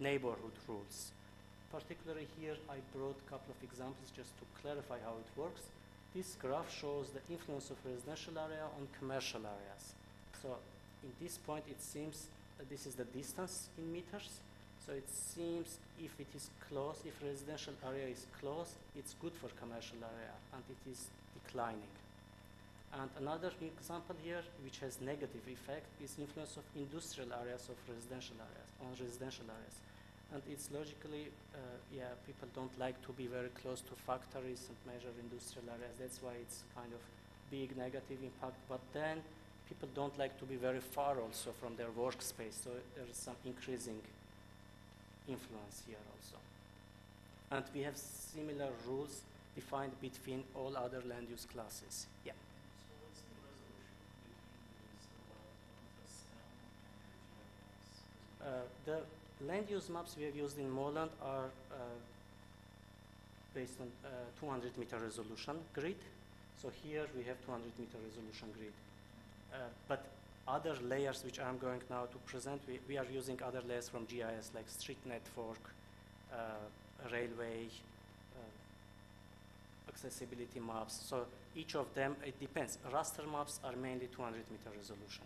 neighborhood 0.00 0.56
rules. 0.66 1.12
Particularly 1.70 2.26
here, 2.40 2.56
I 2.70 2.76
brought 2.96 3.16
a 3.26 3.30
couple 3.30 3.52
of 3.52 3.60
examples 3.62 4.08
just 4.16 4.32
to 4.38 4.44
clarify 4.62 4.96
how 5.04 5.12
it 5.20 5.28
works. 5.36 5.60
This 6.14 6.36
graph 6.40 6.72
shows 6.72 7.10
the 7.12 7.20
influence 7.30 7.68
of 7.68 7.76
residential 7.84 8.38
area 8.38 8.64
on 8.64 8.88
commercial 8.98 9.44
areas. 9.44 9.92
So 10.40 10.56
in 11.04 11.12
this 11.20 11.36
point, 11.36 11.64
it 11.68 11.82
seems 11.82 12.28
this 12.70 12.86
is 12.86 12.94
the 12.94 13.04
distance 13.04 13.68
in 13.78 13.92
meters. 13.92 14.40
So 14.84 14.92
it 14.92 15.08
seems 15.10 15.78
if 16.00 16.18
it 16.18 16.28
is 16.34 16.48
close, 16.68 17.02
if 17.04 17.12
residential 17.22 17.74
area 17.84 18.08
is 18.08 18.26
close, 18.40 18.74
it's 18.96 19.14
good 19.20 19.32
for 19.34 19.48
commercial 19.60 19.98
area, 20.00 20.32
and 20.54 20.62
it 20.70 20.90
is 20.90 21.08
declining. 21.34 21.92
And 22.96 23.10
another 23.20 23.52
example 23.60 24.16
here, 24.24 24.40
which 24.64 24.78
has 24.80 24.96
negative 25.02 25.44
effect, 25.44 25.84
is 26.02 26.16
influence 26.18 26.56
of 26.56 26.64
industrial 26.74 27.28
areas 27.36 27.68
of 27.68 27.76
residential 27.84 28.40
areas, 28.40 28.68
on 28.80 28.96
residential 28.96 29.44
areas. 29.44 29.76
And 30.32 30.40
it's 30.48 30.72
logically, 30.72 31.28
uh, 31.52 31.58
yeah, 31.92 32.16
people 32.24 32.48
don't 32.54 32.72
like 32.78 32.96
to 33.04 33.12
be 33.12 33.26
very 33.28 33.52
close 33.60 33.80
to 33.80 33.94
factories 34.08 34.68
and 34.72 34.76
major 34.88 35.12
industrial 35.20 35.68
areas. 35.68 36.00
That's 36.00 36.20
why 36.24 36.32
it's 36.40 36.64
kind 36.72 36.92
of 36.92 37.00
big 37.50 37.76
negative 37.76 38.20
impact. 38.24 38.56
But 38.68 38.80
then 38.92 39.20
people 39.68 39.88
don't 39.94 40.18
like 40.18 40.38
to 40.38 40.44
be 40.44 40.56
very 40.56 40.80
far 40.80 41.20
also 41.20 41.52
from 41.60 41.76
their 41.76 41.92
workspace. 41.98 42.64
So 42.64 42.70
there 42.96 43.04
is 43.10 43.16
some 43.16 43.36
increasing 43.44 44.00
influence 45.28 45.82
here 45.86 46.00
also. 46.14 46.38
And 47.50 47.64
we 47.74 47.82
have 47.82 47.96
similar 47.96 48.70
rules 48.86 49.22
defined 49.54 49.92
between 50.00 50.44
all 50.54 50.76
other 50.76 51.02
land 51.08 51.26
use 51.30 51.46
classes. 51.52 52.06
Yeah. 52.24 52.32
So 52.32 52.94
what's 53.02 53.20
the 53.20 53.36
resolution 53.44 54.00
between 54.24 54.88
these 54.88 55.06
automata 55.20 56.04
SAM 56.08 56.48
and 57.34 57.48
the 57.48 57.60
GIS? 57.68 57.96
Uh, 58.40 58.64
the 58.88 59.46
land 59.46 59.66
use 59.68 59.88
maps 59.90 60.16
we 60.16 60.24
have 60.24 60.36
used 60.36 60.58
in 60.58 60.70
Moland 60.70 61.10
are 61.22 61.50
uh, 61.72 61.76
based 63.54 63.80
on 63.80 63.88
uh, 64.04 64.08
200 64.40 64.78
meter 64.78 64.98
resolution 64.98 65.56
grid. 65.74 66.00
So 66.62 66.70
here 66.82 67.06
we 67.16 67.22
have 67.24 67.36
200 67.44 67.64
meter 67.78 67.98
resolution 68.04 68.48
grid. 68.56 68.72
Uh, 69.52 69.56
but 69.88 70.04
other 70.46 70.74
layers 70.88 71.24
which 71.24 71.40
I'm 71.40 71.58
going 71.58 71.82
now 71.90 72.06
to 72.06 72.18
present, 72.26 72.60
we, 72.66 72.80
we 72.88 72.98
are 72.98 73.06
using 73.12 73.40
other 73.42 73.62
layers 73.68 73.88
from 73.88 74.04
GIS 74.06 74.50
like 74.54 74.68
street 74.68 74.98
network, 75.04 75.60
uh, 76.32 76.36
railway, 77.12 77.66
uh, 78.36 78.40
accessibility 79.88 80.60
maps. 80.60 81.02
So 81.06 81.26
each 81.54 81.74
of 81.74 81.92
them, 81.94 82.16
it 82.24 82.38
depends. 82.40 82.78
Raster 82.92 83.30
maps 83.30 83.60
are 83.64 83.76
mainly 83.76 84.08
200 84.14 84.42
meter 84.50 84.70
resolution. 84.76 85.24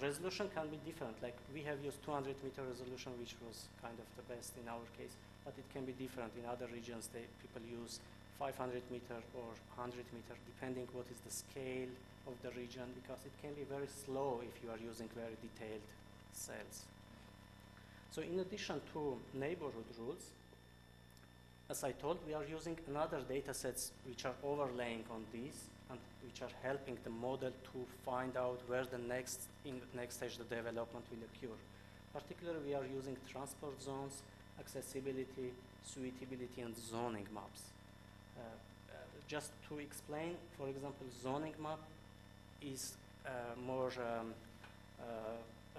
Resolution 0.00 0.48
can 0.54 0.68
be 0.68 0.78
different. 0.84 1.20
Like 1.22 1.36
we 1.54 1.62
have 1.62 1.82
used 1.84 2.02
200 2.04 2.36
meter 2.42 2.62
resolution, 2.62 3.12
which 3.20 3.36
was 3.46 3.68
kind 3.82 3.96
of 3.98 4.08
the 4.16 4.24
best 4.34 4.52
in 4.56 4.68
our 4.68 4.84
case, 4.96 5.12
but 5.44 5.54
it 5.58 5.68
can 5.72 5.84
be 5.84 5.92
different. 5.92 6.32
In 6.38 6.48
other 6.48 6.66
regions, 6.72 7.08
they, 7.12 7.24
people 7.40 7.60
use 7.68 8.00
500 8.38 8.82
meter 8.90 9.20
or 9.36 9.52
100 9.76 9.94
meter, 10.16 10.34
depending 10.46 10.88
what 10.92 11.06
is 11.12 11.20
the 11.22 11.30
scale 11.30 11.92
of 12.26 12.34
the 12.42 12.50
region, 12.58 12.88
because 13.02 13.20
it 13.26 13.34
can 13.42 13.52
be 13.54 13.62
very 13.68 13.86
slow 13.86 14.40
if 14.40 14.54
you 14.64 14.70
are 14.70 14.80
using 14.80 15.08
very 15.14 15.36
detailed 15.44 15.84
cells. 16.32 16.88
So 18.14 18.20
in 18.20 18.38
addition 18.40 18.80
to 18.92 19.16
neighborhood 19.32 19.88
rules, 19.98 20.22
as 21.70 21.82
I 21.82 21.92
told, 21.92 22.18
we 22.26 22.34
are 22.34 22.44
using 22.44 22.76
another 22.86 23.20
data 23.26 23.54
sets 23.54 23.92
which 24.06 24.26
are 24.26 24.34
overlaying 24.44 25.04
on 25.10 25.24
these 25.32 25.64
and 25.88 25.98
which 26.22 26.42
are 26.42 26.54
helping 26.62 26.98
the 27.04 27.10
model 27.10 27.50
to 27.50 27.78
find 28.04 28.36
out 28.36 28.60
where 28.66 28.84
the 28.84 28.98
next, 28.98 29.40
in 29.64 29.80
the 29.80 29.96
next 29.96 30.16
stage 30.16 30.36
the 30.36 30.44
development 30.44 31.06
will 31.10 31.24
occur. 31.24 31.56
Particularly, 32.12 32.60
we 32.66 32.74
are 32.74 32.84
using 32.94 33.16
transport 33.30 33.80
zones, 33.80 34.20
accessibility, 34.60 35.48
suitability, 35.82 36.60
and 36.60 36.76
zoning 36.76 37.26
maps. 37.32 37.62
Uh, 38.36 38.40
uh, 38.42 38.94
just 39.26 39.52
to 39.70 39.78
explain, 39.78 40.36
for 40.58 40.68
example, 40.68 41.06
zoning 41.22 41.54
map 41.62 41.80
is 42.60 42.92
uh, 43.24 43.30
more 43.66 43.90
um, 43.96 44.34
uh, 45.00 45.04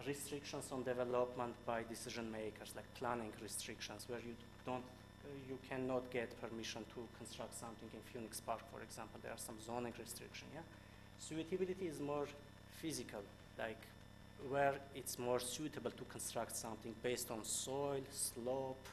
restrictions 0.07 0.71
on 0.71 0.83
development 0.83 1.53
by 1.65 1.83
decision 1.83 2.31
makers, 2.31 2.73
like 2.75 2.85
planning 2.95 3.31
restrictions, 3.41 4.05
where 4.07 4.19
you 4.19 4.35
don't, 4.65 4.83
uh, 4.83 5.29
you 5.47 5.57
cannot 5.69 6.09
get 6.11 6.29
permission 6.41 6.83
to 6.93 7.07
construct 7.17 7.53
something 7.53 7.89
in 7.93 7.99
Phoenix 8.11 8.39
Park, 8.41 8.61
for 8.71 8.81
example. 8.81 9.19
There 9.21 9.31
are 9.31 9.37
some 9.37 9.55
zoning 9.65 9.93
restriction. 9.99 10.47
Yeah, 10.53 10.61
suitability 11.19 11.87
is 11.87 11.99
more 11.99 12.27
physical, 12.81 13.21
like 13.57 13.81
where 14.49 14.75
it's 14.95 15.17
more 15.17 15.39
suitable 15.39 15.91
to 15.91 16.03
construct 16.05 16.55
something 16.55 16.93
based 17.01 17.31
on 17.31 17.45
soil, 17.45 18.01
slope, 18.11 18.85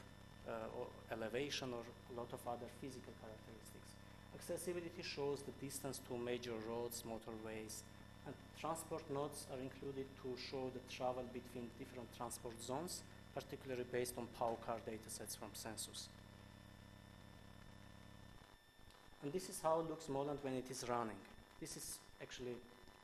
uh, 0.47 0.79
or 0.79 0.87
elevation, 1.11 1.73
or 1.73 1.83
a 2.13 2.19
lot 2.19 2.31
of 2.31 2.39
other 2.47 2.67
physical 2.79 3.13
characteristics. 3.21 3.89
Accessibility 4.33 5.03
shows 5.03 5.43
the 5.43 5.51
distance 5.63 5.99
to 6.07 6.17
major 6.17 6.53
roads, 6.69 7.03
motorways, 7.03 7.83
and 8.25 8.35
transport 8.59 9.03
nodes 9.11 9.47
are 9.51 9.59
included 9.59 10.05
to 10.21 10.29
show 10.49 10.69
the 10.73 10.83
travel 10.93 11.23
between 11.33 11.69
different 11.79 12.07
transport 12.15 12.61
zones, 12.61 13.01
particularly 13.33 13.85
based 13.91 14.17
on 14.17 14.27
power 14.37 14.55
POWCAR 14.67 14.79
datasets 14.87 15.37
from 15.37 15.49
census. 15.53 16.09
And 19.23 19.31
this 19.31 19.49
is 19.49 19.59
how 19.61 19.79
it 19.79 19.89
looks 19.89 20.09
Moland 20.09 20.39
when 20.41 20.53
it 20.53 20.65
is 20.69 20.83
running. 20.89 21.17
This 21.59 21.77
is 21.77 21.99
actually 22.21 22.55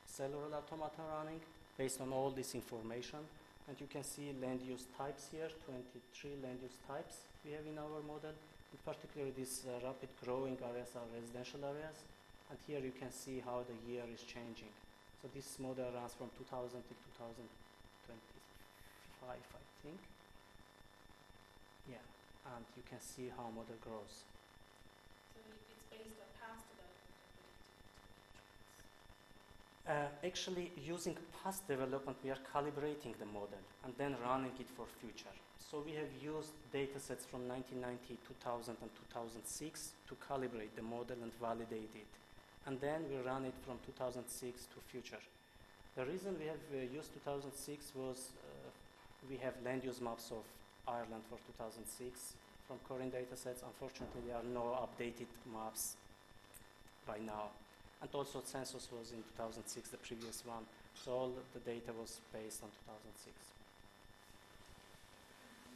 cellular 0.06 0.50
automata 0.52 1.02
running 1.16 1.40
based 1.76 2.00
on 2.00 2.12
all 2.12 2.30
this 2.30 2.54
information. 2.54 3.20
And 3.68 3.76
you 3.80 3.86
can 3.86 4.02
see 4.02 4.34
land 4.42 4.60
use 4.66 4.84
types 4.96 5.28
here, 5.30 5.48
23 5.66 6.42
land 6.42 6.58
use 6.62 6.78
types 6.88 7.22
we 7.44 7.52
have 7.52 7.66
in 7.70 7.78
our 7.78 8.02
model. 8.02 8.34
In 8.72 8.78
particular, 8.84 9.28
these 9.36 9.64
uh, 9.68 9.86
rapid 9.86 10.08
growing 10.24 10.58
areas 10.58 10.90
are 10.96 11.06
residential 11.14 11.60
areas. 11.64 12.02
And 12.50 12.58
here 12.66 12.80
you 12.80 12.92
can 12.98 13.12
see 13.12 13.42
how 13.44 13.62
the 13.68 13.76
year 13.92 14.02
is 14.12 14.22
changing. 14.22 14.72
So 15.18 15.26
this 15.34 15.58
model 15.58 15.90
runs 15.90 16.14
from 16.14 16.30
2000 16.38 16.78
to 16.78 16.94
2025, 17.18 19.26
I 19.26 19.34
think. 19.82 19.98
Yeah, 21.90 21.98
and 22.54 22.62
you 22.78 22.86
can 22.86 23.02
see 23.02 23.26
how 23.34 23.50
model 23.50 23.74
grows. 23.82 24.22
So 25.34 25.42
it's 25.42 25.82
based 25.90 26.22
on 26.22 26.30
past 26.38 26.70
development 26.70 27.18
and 27.18 27.26
predicting 27.34 27.66
future 27.66 27.98
Uh, 29.90 30.06
actually, 30.22 30.70
using 30.86 31.18
past 31.42 31.66
development, 31.66 32.14
we 32.22 32.30
are 32.30 32.38
calibrating 32.54 33.18
the 33.18 33.26
model 33.26 33.58
and 33.82 33.90
then 33.98 34.14
running 34.22 34.54
it 34.60 34.70
for 34.70 34.86
future. 35.02 35.34
So 35.58 35.82
we 35.82 35.98
have 35.98 36.14
used 36.22 36.54
data 36.70 37.02
sets 37.02 37.26
from 37.26 37.50
1990, 37.50 38.22
2000, 38.22 38.78
and 38.80 38.90
2006 39.10 39.98
to 40.08 40.14
calibrate 40.30 40.70
the 40.78 40.86
model 40.86 41.18
and 41.26 41.34
validate 41.42 41.90
it. 41.98 42.06
And 42.66 42.80
then 42.80 43.04
we 43.10 43.16
run 43.26 43.44
it 43.44 43.54
from 43.64 43.78
2006 43.86 44.66
to 44.74 44.80
future. 44.90 45.22
The 45.96 46.04
reason 46.04 46.36
we 46.38 46.46
have 46.46 46.62
uh, 46.70 46.94
used 46.94 47.12
2006 47.14 47.92
was 47.96 48.30
uh, 48.38 48.70
we 49.28 49.36
have 49.38 49.54
land 49.64 49.82
use 49.84 50.00
maps 50.00 50.30
of 50.30 50.44
Ireland 50.86 51.26
for 51.28 51.38
2006 51.58 52.34
from 52.68 52.78
CORINE 52.86 53.10
data 53.10 53.34
sets. 53.34 53.62
Unfortunately, 53.66 54.22
there 54.26 54.36
are 54.36 54.48
no 54.54 54.78
updated 54.78 55.26
maps 55.50 55.96
by 57.06 57.18
now. 57.18 57.50
And 58.00 58.10
also 58.12 58.42
census 58.44 58.86
was 58.92 59.10
in 59.10 59.24
2006, 59.34 59.90
the 59.90 59.96
previous 59.96 60.44
one. 60.46 60.62
So 60.94 61.12
all 61.12 61.32
the 61.54 61.60
data 61.60 61.90
was 61.98 62.20
based 62.30 62.62
on 62.62 62.70
2006. 62.86 63.34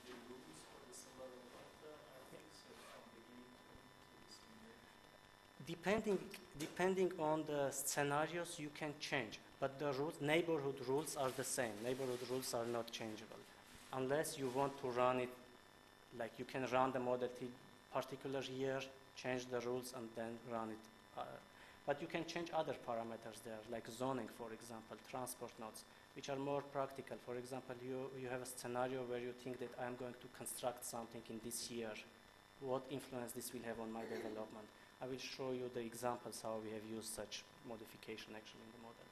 The 0.07 0.15
rules 0.31 0.61
for 0.71 0.81
the 0.87 0.95
Sambal 0.95 1.35
Delta 1.51 1.91
are 1.99 2.25
fixed 2.31 2.63
from 2.69 3.03
beginning 3.11 3.59
to 3.59 3.75
to 3.75 4.17
the 4.23 4.31
simulation. 4.31 4.95
Depending, 5.67 6.19
depending 6.59 7.13
on 7.19 7.45
the 7.47 7.71
scenarios, 7.71 8.57
you 8.59 8.71
can 8.75 8.93
change, 9.01 9.39
but 9.61 9.79
the 9.79 9.93
rules, 9.93 10.15
neighborhood 10.21 10.77
rules 10.87 11.17
are 11.17 11.31
the 11.37 11.45
same. 11.45 11.73
Neighborhood 11.85 12.21
rules 12.31 12.55
are 12.55 12.67
not 12.67 12.91
changeable, 12.91 13.39
unless 13.93 14.39
you 14.39 14.49
want 14.55 14.81
to 14.81 14.89
run 14.89 15.21
it, 15.21 15.31
like 16.19 16.33
you 16.39 16.45
can 16.45 16.67
run 16.73 16.93
the 16.93 17.01
model 17.01 17.29
till 17.39 17.49
particular 17.93 18.43
year, 18.57 18.81
change 19.17 19.47
the 19.47 19.61
rules, 19.61 19.95
and 19.97 20.09
then 20.17 20.39
run 20.51 20.71
it. 20.71 20.85
Uh, 21.19 21.23
but 21.87 22.01
you 22.01 22.07
can 22.07 22.25
change 22.27 22.49
other 22.55 22.75
parameters 22.87 23.43
there, 23.45 23.59
like 23.71 23.89
zoning, 23.91 24.29
for 24.39 24.53
example, 24.53 24.97
transport 25.11 25.51
nodes, 25.59 25.83
which 26.15 26.29
are 26.29 26.37
more 26.37 26.63
practical. 26.63 27.17
For 27.27 27.37
example, 27.37 27.75
you, 27.85 28.09
you 28.21 28.29
have 28.29 28.43
a 28.43 28.47
scenario 28.47 29.01
where 29.03 29.19
you 29.19 29.33
think 29.43 29.59
that 29.59 29.71
I'm 29.81 29.97
going 29.97 30.15
to 30.15 30.29
construct 30.39 30.85
something 30.85 31.23
in 31.29 31.41
this 31.45 31.71
year. 31.71 31.91
What 32.61 32.83
influence 32.91 33.33
this 33.33 33.53
will 33.53 33.65
have 33.67 33.81
on 33.81 33.93
my 33.93 34.03
development? 34.03 34.69
I 35.03 35.11
will 35.11 35.19
show 35.19 35.51
you 35.51 35.67
the 35.75 35.83
examples 35.83 36.39
how 36.47 36.63
we 36.63 36.71
have 36.71 36.87
used 36.87 37.11
such 37.11 37.43
modification 37.67 38.39
actually 38.39 38.63
in 38.63 38.73
the 38.79 38.83
model. 38.87 39.07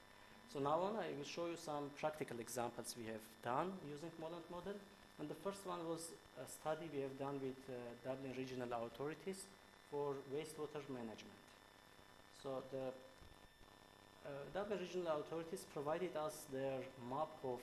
So 0.47 0.63
now 0.63 0.79
on, 0.87 0.95
I 0.95 1.11
will 1.19 1.27
show 1.27 1.51
you 1.51 1.59
some 1.59 1.91
practical 1.99 2.39
examples 2.39 2.95
we 2.95 3.11
have 3.11 3.23
done 3.43 3.75
using 3.91 4.11
Moland 4.15 4.47
model. 4.47 4.79
And 5.19 5.27
the 5.27 5.35
first 5.43 5.67
one 5.67 5.83
was 5.87 6.15
a 6.39 6.47
study 6.47 6.87
we 6.95 7.03
have 7.03 7.15
done 7.19 7.43
with 7.43 7.59
uh, 7.67 7.75
Dublin 8.07 8.31
regional 8.39 8.71
authorities 8.87 9.43
for 9.91 10.15
wastewater 10.31 10.79
management. 10.87 11.39
So 12.41 12.63
the 12.71 12.95
uh, 14.23 14.31
Dublin 14.55 14.79
regional 14.79 15.19
authorities 15.19 15.67
provided 15.75 16.15
us 16.15 16.47
their 16.55 16.79
map 17.11 17.35
of 17.43 17.59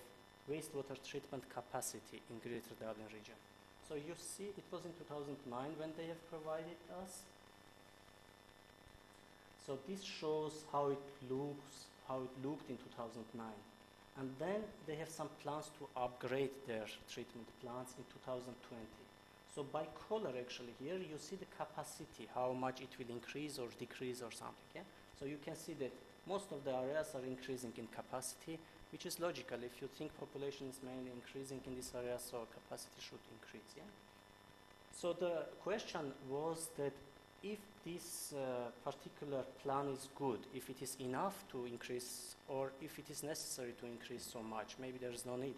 wastewater 0.52 1.00
treatment 1.00 1.48
capacity 1.48 2.20
in 2.28 2.36
Greater 2.44 2.76
Dublin 2.76 3.08
region. 3.08 3.36
So 3.88 3.96
you 3.96 4.12
see, 4.20 4.52
it 4.52 4.68
was 4.68 4.84
in 4.84 4.92
2009 5.08 5.80
when 5.80 5.96
they 5.96 6.12
have 6.12 6.20
provided 6.28 6.76
us. 7.00 7.24
So 9.68 9.76
this 9.86 10.02
shows 10.02 10.64
how 10.72 10.88
it 10.88 11.06
looks, 11.28 11.92
how 12.08 12.24
it 12.24 12.32
looked 12.42 12.70
in 12.70 12.78
2009. 12.96 13.44
And 14.16 14.32
then 14.40 14.64
they 14.86 14.96
have 14.96 15.10
some 15.10 15.28
plans 15.44 15.68
to 15.78 15.84
upgrade 15.94 16.56
their 16.66 16.88
treatment 17.12 17.46
plants 17.60 17.92
in 17.98 18.04
2020. 18.24 18.48
So 19.54 19.64
by 19.68 19.84
color 20.08 20.32
actually 20.40 20.72
here 20.80 20.96
you 20.96 21.18
see 21.20 21.36
the 21.36 21.50
capacity, 21.52 22.24
how 22.34 22.56
much 22.56 22.80
it 22.80 22.88
will 22.98 23.12
increase 23.14 23.58
or 23.58 23.68
decrease 23.78 24.22
or 24.22 24.32
something. 24.32 24.72
Yeah? 24.74 24.88
So 25.20 25.26
you 25.26 25.36
can 25.44 25.54
see 25.54 25.74
that 25.84 25.92
most 26.26 26.50
of 26.50 26.64
the 26.64 26.72
areas 26.72 27.12
are 27.14 27.26
increasing 27.28 27.72
in 27.76 27.88
capacity, 27.92 28.58
which 28.90 29.04
is 29.04 29.20
logical. 29.20 29.58
If 29.62 29.82
you 29.82 29.88
think 29.98 30.16
population 30.18 30.68
is 30.72 30.80
mainly 30.80 31.12
increasing 31.12 31.60
in 31.66 31.76
this 31.76 31.92
area, 31.92 32.16
so 32.16 32.48
capacity 32.56 33.04
should 33.04 33.20
increase. 33.36 33.68
Yeah? 33.76 33.84
So 34.96 35.12
the 35.12 35.44
question 35.62 36.12
was 36.30 36.70
that 36.78 36.94
if 37.42 37.58
this 37.84 38.34
uh, 38.34 38.70
particular 38.88 39.42
plan 39.62 39.88
is 39.88 40.08
good, 40.16 40.40
if 40.54 40.68
it 40.70 40.82
is 40.82 40.96
enough 41.00 41.44
to 41.52 41.64
increase, 41.66 42.34
or 42.48 42.72
if 42.82 42.98
it 42.98 43.10
is 43.10 43.22
necessary 43.22 43.74
to 43.80 43.86
increase 43.86 44.26
so 44.30 44.42
much, 44.42 44.76
maybe 44.80 44.98
there 44.98 45.12
is 45.12 45.24
no 45.24 45.36
need. 45.36 45.54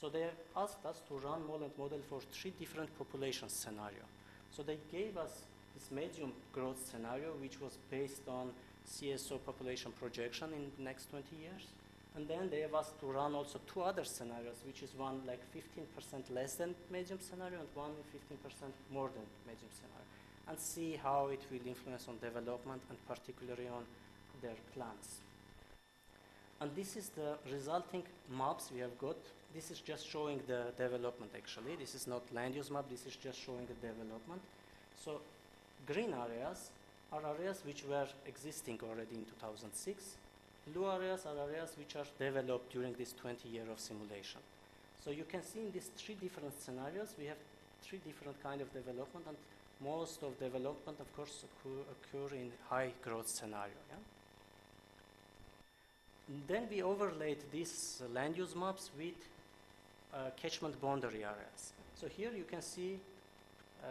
So 0.00 0.08
they 0.08 0.26
asked 0.56 0.84
us 0.86 1.02
to 1.08 1.14
run 1.26 1.46
Moland 1.46 1.72
model 1.78 1.98
for 2.08 2.20
three 2.32 2.52
different 2.58 2.96
population 2.96 3.48
scenario. 3.48 4.04
So 4.50 4.62
they 4.62 4.78
gave 4.90 5.16
us 5.16 5.42
this 5.74 5.90
medium 5.90 6.32
growth 6.52 6.80
scenario, 6.90 7.32
which 7.40 7.60
was 7.60 7.76
based 7.90 8.26
on 8.28 8.50
CSO 8.88 9.38
population 9.44 9.92
projection 10.00 10.52
in 10.52 10.70
the 10.78 10.84
next 10.84 11.10
20 11.10 11.24
years. 11.36 11.66
And 12.16 12.26
then 12.26 12.50
they 12.50 12.60
have 12.60 12.74
asked 12.74 12.94
us 12.94 13.00
to 13.00 13.06
run 13.06 13.34
also 13.34 13.60
two 13.72 13.82
other 13.82 14.04
scenarios, 14.04 14.56
which 14.66 14.82
is 14.82 14.90
one 14.96 15.20
like 15.26 15.40
15% 15.54 16.34
less 16.34 16.54
than 16.54 16.74
medium 16.90 17.20
scenario 17.20 17.60
and 17.60 17.68
one 17.74 17.90
15% 18.10 18.72
more 18.90 19.10
than 19.14 19.22
medium 19.46 19.70
scenario, 19.70 20.06
and 20.50 20.58
see 20.58 20.98
how 21.00 21.28
it 21.28 21.40
will 21.50 21.64
influence 21.64 22.06
on 22.08 22.18
development 22.18 22.82
and 22.90 22.98
particularly 23.06 23.68
on 23.68 23.84
their 24.42 24.58
plans. 24.74 25.20
And 26.60 26.74
this 26.74 26.96
is 26.96 27.10
the 27.10 27.38
resulting 27.52 28.02
maps 28.36 28.70
we 28.74 28.80
have 28.80 28.98
got. 28.98 29.16
This 29.54 29.70
is 29.70 29.78
just 29.78 30.06
showing 30.06 30.40
the 30.48 30.64
development 30.76 31.30
actually. 31.36 31.76
This 31.76 31.94
is 31.94 32.08
not 32.08 32.22
land 32.34 32.56
use 32.56 32.70
map, 32.70 32.90
this 32.90 33.06
is 33.06 33.14
just 33.14 33.38
showing 33.38 33.66
the 33.66 33.74
development. 33.74 34.42
So 35.04 35.20
green 35.86 36.12
areas 36.12 36.70
are 37.12 37.22
areas 37.38 37.62
which 37.64 37.84
were 37.88 38.08
existing 38.26 38.80
already 38.82 39.14
in 39.14 39.24
2006. 39.24 40.16
Blue 40.74 40.90
areas 40.90 41.26
are 41.26 41.48
areas 41.48 41.70
which 41.78 41.94
are 41.94 42.06
developed 42.18 42.72
during 42.72 42.92
this 42.94 43.12
20 43.12 43.48
year 43.48 43.64
of 43.70 43.78
simulation. 43.78 44.40
So 45.04 45.10
you 45.10 45.24
can 45.30 45.42
see 45.42 45.60
in 45.60 45.70
these 45.72 45.90
three 45.96 46.16
different 46.20 46.60
scenarios, 46.60 47.14
we 47.18 47.26
have 47.26 47.38
three 47.82 48.00
different 48.04 48.42
kind 48.42 48.60
of 48.60 48.72
development 48.74 49.24
and 49.28 49.36
most 49.84 50.22
of 50.22 50.38
development 50.38 51.00
of 51.00 51.16
course 51.16 51.44
occur, 51.44 51.80
occur 51.94 52.34
in 52.34 52.50
high 52.68 52.92
growth 53.02 53.28
scenario. 53.28 53.80
Yeah? 53.90 53.96
Then 56.46 56.68
we 56.70 56.82
overlaid 56.82 57.38
these 57.50 58.02
uh, 58.04 58.14
land 58.14 58.36
use 58.36 58.54
maps 58.54 58.90
with 58.96 59.14
uh, 60.14 60.30
catchment 60.40 60.80
boundary 60.80 61.24
areas. 61.24 61.72
So 61.96 62.06
here 62.08 62.30
you 62.36 62.44
can 62.44 62.62
see 62.62 62.98
uh, 63.82 63.86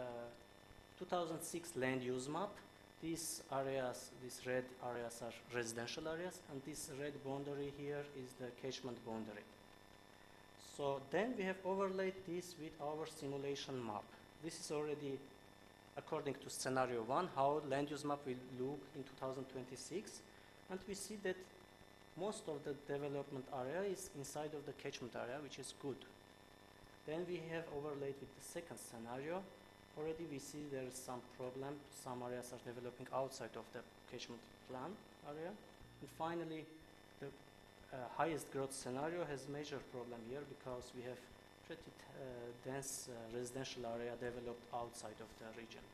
2006 0.98 1.76
land 1.76 2.02
use 2.02 2.28
map. 2.28 2.50
These 3.02 3.42
areas, 3.52 4.10
these 4.22 4.40
red 4.46 4.64
areas 4.84 5.22
are 5.22 5.56
residential 5.56 6.06
areas, 6.08 6.38
and 6.50 6.60
this 6.66 6.90
red 7.00 7.12
boundary 7.24 7.72
here 7.78 8.04
is 8.22 8.32
the 8.38 8.48
catchment 8.62 8.98
boundary. 9.06 9.44
So 10.76 11.00
then 11.10 11.34
we 11.36 11.44
have 11.44 11.56
overlaid 11.64 12.14
this 12.28 12.54
with 12.60 12.72
our 12.82 13.06
simulation 13.06 13.84
map. 13.84 14.04
This 14.44 14.60
is 14.60 14.70
already 14.70 15.18
according 16.00 16.34
to 16.42 16.48
scenario 16.48 17.02
one, 17.02 17.28
how 17.36 17.60
land 17.68 17.90
use 17.90 18.04
map 18.04 18.20
will 18.26 18.42
look 18.58 18.80
in 18.96 19.02
2026. 19.04 20.20
And 20.70 20.78
we 20.88 20.94
see 20.94 21.16
that 21.22 21.36
most 22.18 22.48
of 22.48 22.56
the 22.64 22.74
development 22.88 23.44
area 23.60 23.82
is 23.92 24.10
inside 24.16 24.52
of 24.54 24.64
the 24.66 24.72
catchment 24.82 25.14
area, 25.14 25.36
which 25.42 25.58
is 25.58 25.74
good. 25.82 26.00
Then 27.06 27.26
we 27.28 27.40
have 27.52 27.64
overlaid 27.76 28.16
with 28.20 28.32
the 28.38 28.44
second 28.56 28.78
scenario. 28.78 29.42
Already 29.98 30.24
we 30.30 30.38
see 30.38 30.62
there 30.72 30.86
is 30.88 30.94
some 30.94 31.20
problem. 31.36 31.74
Some 32.04 32.22
areas 32.26 32.52
are 32.54 32.62
developing 32.64 33.06
outside 33.12 33.54
of 33.56 33.66
the 33.74 33.82
catchment 34.10 34.40
plan 34.68 34.90
area. 35.28 35.52
And 36.00 36.08
finally, 36.16 36.64
the 37.20 37.28
uh, 37.92 37.96
highest 38.16 38.50
growth 38.52 38.72
scenario 38.72 39.24
has 39.30 39.48
major 39.52 39.80
problem 39.92 40.20
here 40.30 40.44
because 40.48 40.84
we 40.96 41.02
have 41.02 41.20
pretty 41.70 41.94
uh, 42.18 42.50
dense 42.66 43.06
uh, 43.06 43.14
residential 43.30 43.86
area 43.94 44.10
developed 44.18 44.66
outside 44.74 45.14
of 45.22 45.30
the 45.38 45.46
region 45.54 45.86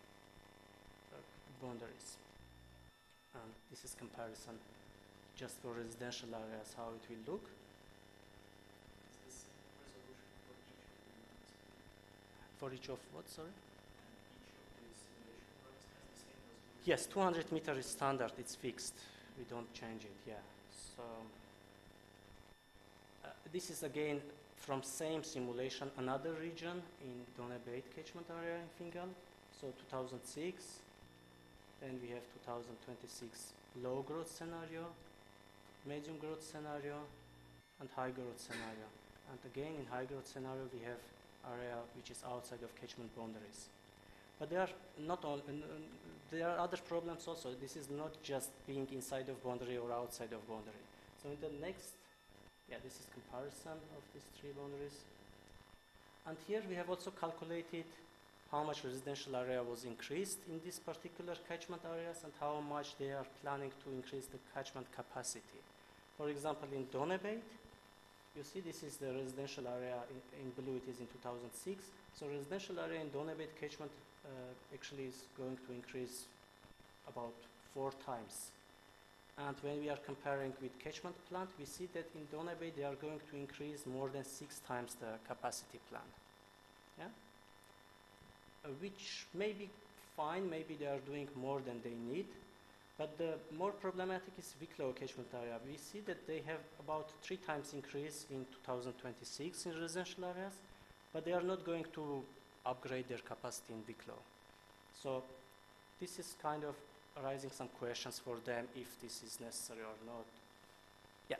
uh, 1.13 1.21
boundaries. 1.61 2.17
And 3.37 3.53
this 3.69 3.85
is 3.85 3.93
comparison 3.93 4.57
just 5.37 5.61
for 5.61 5.77
residential 5.77 6.33
areas, 6.33 6.73
how 6.81 6.89
it 6.97 7.05
will 7.13 7.37
look. 7.37 7.45
Is 9.29 9.45
the 9.45 9.85
resolution 9.85 10.33
for 10.49 10.57
each 10.57 10.89
of 10.89 10.97
the 10.97 11.13
units? 11.13 11.53
For 12.57 12.73
each 12.73 12.89
of 12.89 13.01
what, 13.13 13.29
sorry? 13.29 13.53
And 13.53 14.81
each 14.81 14.97
of 14.97 15.13
the 15.13 15.37
simulation 15.37 15.61
has 15.61 16.09
the 16.09 16.25
same 16.25 16.41
resolution? 16.41 16.89
Yes, 16.89 17.05
200 17.05 17.53
meter 17.53 17.77
is 17.77 17.85
standard, 17.85 18.33
it's 18.41 18.57
fixed. 18.57 18.97
We 19.37 19.45
don't 19.45 19.69
change 19.77 20.09
it, 20.09 20.17
yeah. 20.25 20.41
So, 20.73 21.05
uh, 23.29 23.37
this 23.53 23.69
is 23.69 23.83
again 23.85 24.25
from 24.59 24.83
same 24.83 25.23
simulation 25.23 25.91
another 25.99 26.33
region 26.41 26.83
in 27.03 27.17
Donabate 27.39 27.85
catchment 27.95 28.27
area 28.31 28.57
in 28.57 28.69
Fingal. 28.79 29.09
So 29.61 29.69
2006. 29.91 30.81
Then 31.81 31.99
we 32.03 32.09
have 32.09 32.25
2026 32.45 33.53
low 33.83 34.03
growth 34.07 34.31
scenario, 34.31 34.89
medium 35.87 36.17
growth 36.19 36.43
scenario, 36.43 36.97
and 37.81 37.89
high 37.95 38.11
growth 38.11 38.41
scenario. 38.41 38.89
And 39.31 39.39
again, 39.45 39.75
in 39.79 39.87
high 39.87 40.05
growth 40.05 40.27
scenario, 40.27 40.65
we 40.73 40.81
have 40.85 41.01
area 41.53 41.77
which 41.95 42.11
is 42.11 42.23
outside 42.27 42.63
of 42.63 42.75
catchment 42.81 43.15
boundaries. 43.17 43.69
But 44.39 44.51
there 44.51 44.61
are 44.61 44.75
not 45.07 45.25
all, 45.25 45.41
there 46.31 46.49
are 46.49 46.59
other 46.59 46.77
problems 46.77 47.27
also. 47.27 47.51
This 47.61 47.77
is 47.77 47.89
not 47.91 48.23
just 48.23 48.51
being 48.67 48.87
inside 48.93 49.29
of 49.29 49.43
boundary 49.43 49.77
or 49.77 49.93
outside 49.93 50.33
of 50.33 50.47
boundary. 50.49 50.85
So 51.23 51.31
in 51.31 51.41
the 51.41 51.53
next, 51.65 51.93
yeah, 52.71 52.77
this 52.83 52.95
is 52.95 53.07
comparison 53.15 53.79
of 53.95 54.03
these 54.13 54.27
three 54.41 54.51
boundaries. 54.51 54.99
And 56.27 56.37
here 56.47 56.63
we 56.69 56.75
have 56.75 56.91
also 56.91 57.13
calculated 57.13 57.87
how 58.51 58.65
much 58.65 58.85
residential 58.85 59.37
area 59.37 59.63
was 59.63 59.85
increased 59.85 60.39
in 60.49 60.61
these 60.65 60.79
particular 60.79 61.35
catchment 61.49 61.83
areas 61.87 62.19
and 62.25 62.33
how 62.41 62.61
much 62.61 62.97
they 62.99 63.11
are 63.11 63.27
planning 63.43 63.71
to 63.85 63.91
increase 63.91 64.27
the 64.27 64.39
catchment 64.55 64.87
capacity. 64.95 65.61
For 66.17 66.29
example, 66.29 66.69
in 66.75 66.87
Donabate, 66.87 67.43
you 68.37 68.43
see 68.43 68.61
this 68.61 68.83
is 68.83 68.97
the 68.97 69.13
residential 69.13 69.67
area 69.67 69.97
in, 70.11 70.47
in 70.47 70.51
blue, 70.59 70.77
it 70.77 70.91
is 70.91 71.01
in 71.01 71.07
2006. 71.07 71.85
So 72.19 72.27
residential 72.27 72.79
area 72.81 73.01
in 73.01 73.11
Donabate 73.11 73.55
catchment 73.61 73.91
uh, 74.25 74.29
actually 74.75 75.05
is 75.05 75.27
going 75.39 75.57
to 75.67 75.73
increase 75.73 76.27
about 77.09 77.35
four 77.75 77.93
times. 78.05 78.51
And 79.39 79.55
when 79.61 79.81
we 79.81 79.91
are 79.91 79.99
comparing 80.05 80.53
with 80.63 80.79
catchment 80.79 81.15
plant, 81.29 81.51
we 81.59 81.67
see 81.67 81.89
that 81.93 82.09
in 82.15 82.27
Donabate 82.33 82.75
they 82.77 82.85
are 82.85 82.95
going 82.95 83.21
to 83.31 83.37
increase 83.37 83.85
more 83.87 84.09
than 84.09 84.25
six 84.25 84.61
times 84.67 84.97
the 84.99 85.19
capacity 85.29 85.79
plan. 85.91 86.09
Yeah? 86.99 87.05
Uh, 88.65 88.69
which 88.81 89.27
may 89.35 89.53
be 89.53 89.69
fine, 90.17 90.49
maybe 90.49 90.75
they 90.81 90.87
are 90.87 91.03
doing 91.07 91.29
more 91.37 91.61
than 91.61 91.81
they 91.85 91.93
need, 92.11 92.27
but 92.97 93.19
the 93.19 93.35
more 93.59 93.73
problematic 93.73 94.33
is 94.39 94.55
Wicklow 94.59 94.93
catchment 94.93 95.29
area. 95.35 95.59
We 95.71 95.77
see 95.77 96.01
that 96.07 96.27
they 96.27 96.41
have 96.47 96.61
about 96.81 97.11
three 97.23 97.37
times 97.37 97.75
increase 97.75 98.25
in 98.31 98.47
2026 98.65 99.67
in 99.67 99.81
residential 99.81 100.25
areas, 100.25 100.55
but 101.13 101.27
they 101.27 101.33
are 101.33 101.43
not 101.43 101.67
going 101.67 101.85
to 101.93 102.23
upgrade 102.65 103.09
their 103.09 103.19
capacity 103.19 103.75
in 103.75 103.83
Wicklow. 103.87 104.19
So 105.03 105.23
this 106.01 106.19
is 106.19 106.35
kind 106.43 106.65
of 106.65 106.75
raising 107.25 107.51
some 107.51 107.69
questions 107.79 108.19
for 108.19 108.37
them 108.45 108.67
if 108.75 109.01
this 109.01 109.23
is 109.23 109.39
necessary 109.41 109.81
or 109.81 109.97
not. 110.07 110.25
Yeah. 111.29 111.37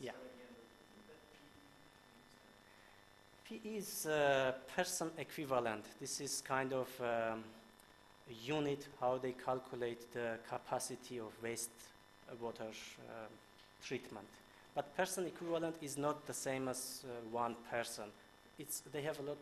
Yeah. 0.00 0.12
P, 3.48 3.60
is 3.76 4.06
uh, 4.06 4.52
person 4.76 5.10
equivalent. 5.18 5.84
This 6.00 6.20
is 6.20 6.42
kind 6.46 6.72
of 6.72 6.88
um, 7.00 7.44
a 8.30 8.34
unit 8.44 8.86
how 9.00 9.18
they 9.18 9.32
calculate 9.32 10.12
the 10.12 10.38
capacity 10.48 11.18
of 11.18 11.30
waste 11.42 11.70
uh, 12.30 12.46
um 12.46 12.54
treatment. 13.82 14.26
But 14.74 14.96
person 14.96 15.26
equivalent 15.26 15.76
is 15.82 15.98
not 15.98 16.26
the 16.26 16.34
same 16.34 16.68
as 16.68 17.02
uh, 17.04 17.08
one 17.32 17.56
person. 17.70 18.04
It's 18.58 18.82
they 18.92 19.02
have 19.02 19.18
a 19.18 19.22
lot. 19.22 19.38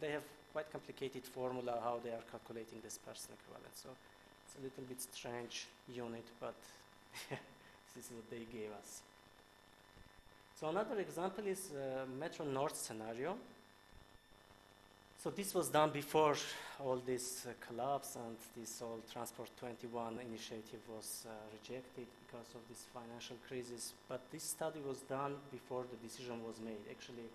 They 0.00 0.10
have 0.10 0.24
quite 0.52 0.70
complicated 0.70 1.24
formula 1.24 1.78
how 1.82 2.00
they 2.04 2.10
are 2.10 2.24
calculating 2.30 2.80
this 2.82 2.98
person 2.98 3.30
equivalent. 3.32 3.74
So 3.74 3.88
it's 4.48 4.56
a 4.58 4.64
little 4.64 4.84
bit 4.88 5.00
strange 5.00 5.66
unit, 5.94 6.24
but 6.40 6.54
this 7.94 8.04
is 8.04 8.10
what 8.12 8.30
they 8.30 8.46
gave 8.50 8.72
us. 8.72 9.02
So 10.58 10.68
another 10.68 10.98
example 11.00 11.46
is 11.46 11.70
uh, 11.70 12.06
Metro 12.18 12.46
North 12.46 12.76
scenario. 12.76 13.36
So 15.22 15.30
this 15.30 15.52
was 15.52 15.68
done 15.68 15.90
before 15.90 16.36
all 16.80 17.02
this 17.04 17.46
uh, 17.46 17.52
collapse 17.66 18.16
and 18.16 18.36
this 18.56 18.80
whole 18.80 19.00
Transport 19.12 19.50
21 19.60 20.18
initiative 20.26 20.80
was 20.88 21.26
uh, 21.26 21.30
rejected 21.52 22.06
because 22.24 22.48
of 22.54 22.62
this 22.70 22.86
financial 22.94 23.36
crisis. 23.46 23.92
But 24.08 24.20
this 24.32 24.44
study 24.44 24.80
was 24.86 24.98
done 25.02 25.34
before 25.52 25.84
the 25.90 25.96
decision 26.08 26.42
was 26.46 26.56
made. 26.64 26.80
Actually, 26.90 27.28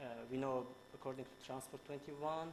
uh, 0.00 0.04
we 0.30 0.36
know 0.36 0.66
according 0.92 1.24
to 1.24 1.46
Transport 1.46 1.86
21, 1.86 2.52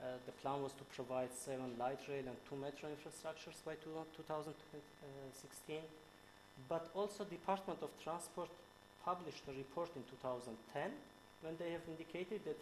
uh, 0.00 0.16
the 0.24 0.32
plan 0.40 0.62
was 0.62 0.72
to 0.72 0.84
provide 0.96 1.28
seven 1.32 1.76
light 1.78 2.00
rail 2.08 2.24
and 2.24 2.36
two 2.48 2.56
metro 2.56 2.88
infrastructures 2.88 3.60
by 3.64 3.76
two, 3.84 3.92
2016. 4.16 5.76
But 6.68 6.88
also 6.94 7.24
Department 7.24 7.80
of 7.82 7.92
Transport 8.02 8.48
published 9.04 9.44
a 9.48 9.52
report 9.52 9.92
in 9.96 10.04
2010 10.08 10.56
when 11.44 11.56
they 11.60 11.72
have 11.72 11.84
indicated 11.88 12.40
that 12.44 12.56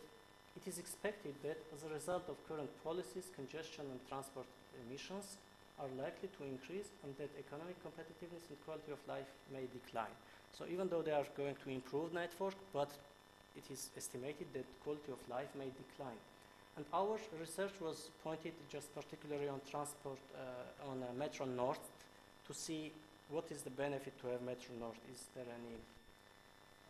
it 0.58 0.64
is 0.66 0.78
expected 0.78 1.34
that 1.42 1.58
as 1.74 1.86
a 1.86 1.94
result 1.94 2.26
of 2.26 2.34
current 2.50 2.70
policies, 2.82 3.30
congestion 3.34 3.86
and 3.90 4.00
transport 4.10 4.46
emissions 4.86 5.38
are 5.78 5.90
likely 5.94 6.26
to 6.34 6.42
increase 6.42 6.90
and 7.06 7.14
that 7.18 7.30
economic 7.38 7.78
competitiveness 7.86 8.42
and 8.50 8.58
quality 8.66 8.90
of 8.90 8.98
life 9.06 9.30
may 9.54 9.62
decline. 9.70 10.14
So 10.50 10.66
even 10.66 10.88
though 10.88 11.02
they 11.02 11.14
are 11.14 11.26
going 11.36 11.54
to 11.62 11.70
improve 11.70 12.12
network, 12.12 12.58
but 12.74 12.90
it 13.54 13.66
is 13.70 13.90
estimated 13.96 14.50
that 14.54 14.66
quality 14.82 15.14
of 15.14 15.22
life 15.30 15.50
may 15.54 15.70
decline. 15.70 16.18
And 16.78 16.86
our 16.94 17.18
research 17.40 17.74
was 17.82 18.06
pointed 18.22 18.52
just 18.70 18.94
particularly 18.94 19.48
on 19.48 19.60
transport, 19.68 20.22
uh, 20.30 20.88
on 20.88 21.02
uh, 21.02 21.10
Metro 21.18 21.44
North, 21.44 21.82
to 22.46 22.54
see 22.54 22.92
what 23.34 23.50
is 23.50 23.62
the 23.62 23.74
benefit 23.74 24.14
to 24.22 24.28
have 24.30 24.40
Metro 24.42 24.70
North. 24.78 24.94
Is 25.12 25.26
there 25.34 25.50
any 25.50 25.74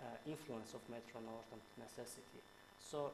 uh, 0.05 0.29
influence 0.29 0.77
of 0.77 0.85
Metro 0.93 1.25
North 1.25 1.49
and 1.57 1.65
necessity? 1.81 2.37
So 2.85 3.13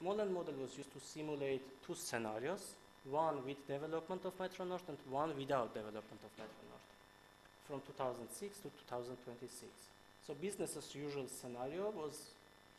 Moland 0.00 0.32
model 0.32 0.54
was 0.56 0.72
used 0.72 0.88
to 0.96 1.00
simulate 1.04 1.60
two 1.84 1.94
scenarios, 1.94 2.80
one 3.04 3.44
with 3.44 3.60
development 3.68 4.24
of 4.24 4.40
Metro 4.40 4.64
North 4.64 4.88
and 4.88 4.96
one 5.12 5.36
without 5.36 5.76
development 5.76 6.20
of 6.24 6.32
Metro 6.40 6.64
North, 6.72 6.88
from 7.68 7.84
2006 7.92 8.56
to 8.64 8.72
2026. 8.88 9.68
So 10.26 10.32
business 10.32 10.80
as 10.80 10.94
usual 10.96 11.28
scenario 11.28 11.92
was 11.92 12.32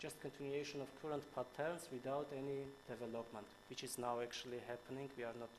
just 0.05 0.21
continuation 0.21 0.81
of 0.81 0.89
current 1.01 1.25
patterns 1.33 1.89
without 1.91 2.27
any 2.37 2.61
development, 2.85 3.47
which 3.69 3.83
is 3.83 3.97
now 3.97 4.21
actually 4.21 4.61
happening. 4.69 5.09
We 5.17 5.23
are 5.23 5.33
not 5.39 5.49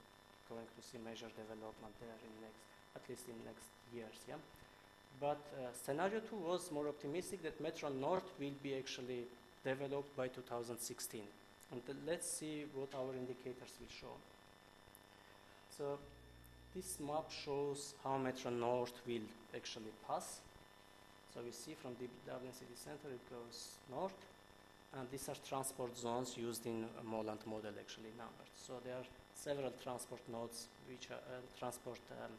going 0.48 0.68
to 0.70 0.80
see 0.86 0.98
major 1.02 1.26
development 1.34 1.90
there 1.98 2.14
in 2.22 2.32
next, 2.46 2.62
at 2.94 3.02
least 3.10 3.26
in 3.26 3.34
next 3.42 3.66
years, 3.90 4.14
yeah. 4.30 4.38
But 5.18 5.42
uh, 5.58 5.74
scenario 5.74 6.20
two 6.20 6.38
was 6.46 6.70
more 6.70 6.86
optimistic 6.86 7.42
that 7.42 7.60
Metro 7.60 7.88
North 7.88 8.28
will 8.38 8.54
be 8.62 8.76
actually 8.78 9.26
developed 9.64 10.14
by 10.16 10.28
2016. 10.28 11.22
And 11.72 11.82
uh, 11.90 11.94
let's 12.06 12.30
see 12.30 12.66
what 12.72 12.94
our 12.94 13.10
indicators 13.18 13.74
will 13.82 13.90
show. 13.90 14.14
So 15.76 15.98
this 16.72 17.00
map 17.00 17.26
shows 17.32 17.94
how 18.04 18.16
Metro 18.18 18.52
North 18.52 18.94
will 19.08 19.26
actually 19.56 19.90
pass. 20.06 20.38
So 21.34 21.40
we 21.44 21.50
see 21.50 21.74
from 21.74 21.98
the 21.98 22.06
Dublin 22.30 22.54
city 22.54 22.78
center 22.78 23.10
it 23.10 23.24
goes 23.28 23.74
north, 23.90 24.14
and 24.94 25.08
these 25.10 25.28
are 25.28 25.36
transport 25.48 25.96
zones 25.96 26.36
used 26.36 26.66
in 26.66 26.86
Moland 27.04 27.40
model 27.46 27.72
actually 27.78 28.12
numbered. 28.16 28.50
So 28.54 28.74
there 28.84 28.94
are 28.94 29.06
several 29.34 29.72
transport 29.82 30.20
nodes 30.30 30.68
which 30.88 31.10
are 31.10 31.22
uh, 31.30 31.40
transport 31.58 31.98
um, 32.10 32.30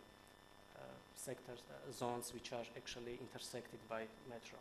uh, 0.75 0.81
sectors, 1.15 1.59
uh, 1.69 1.91
zones 1.91 2.33
which 2.33 2.53
are 2.53 2.65
actually 2.75 3.17
intersected 3.19 3.79
by 3.89 4.03
metro. 4.29 4.57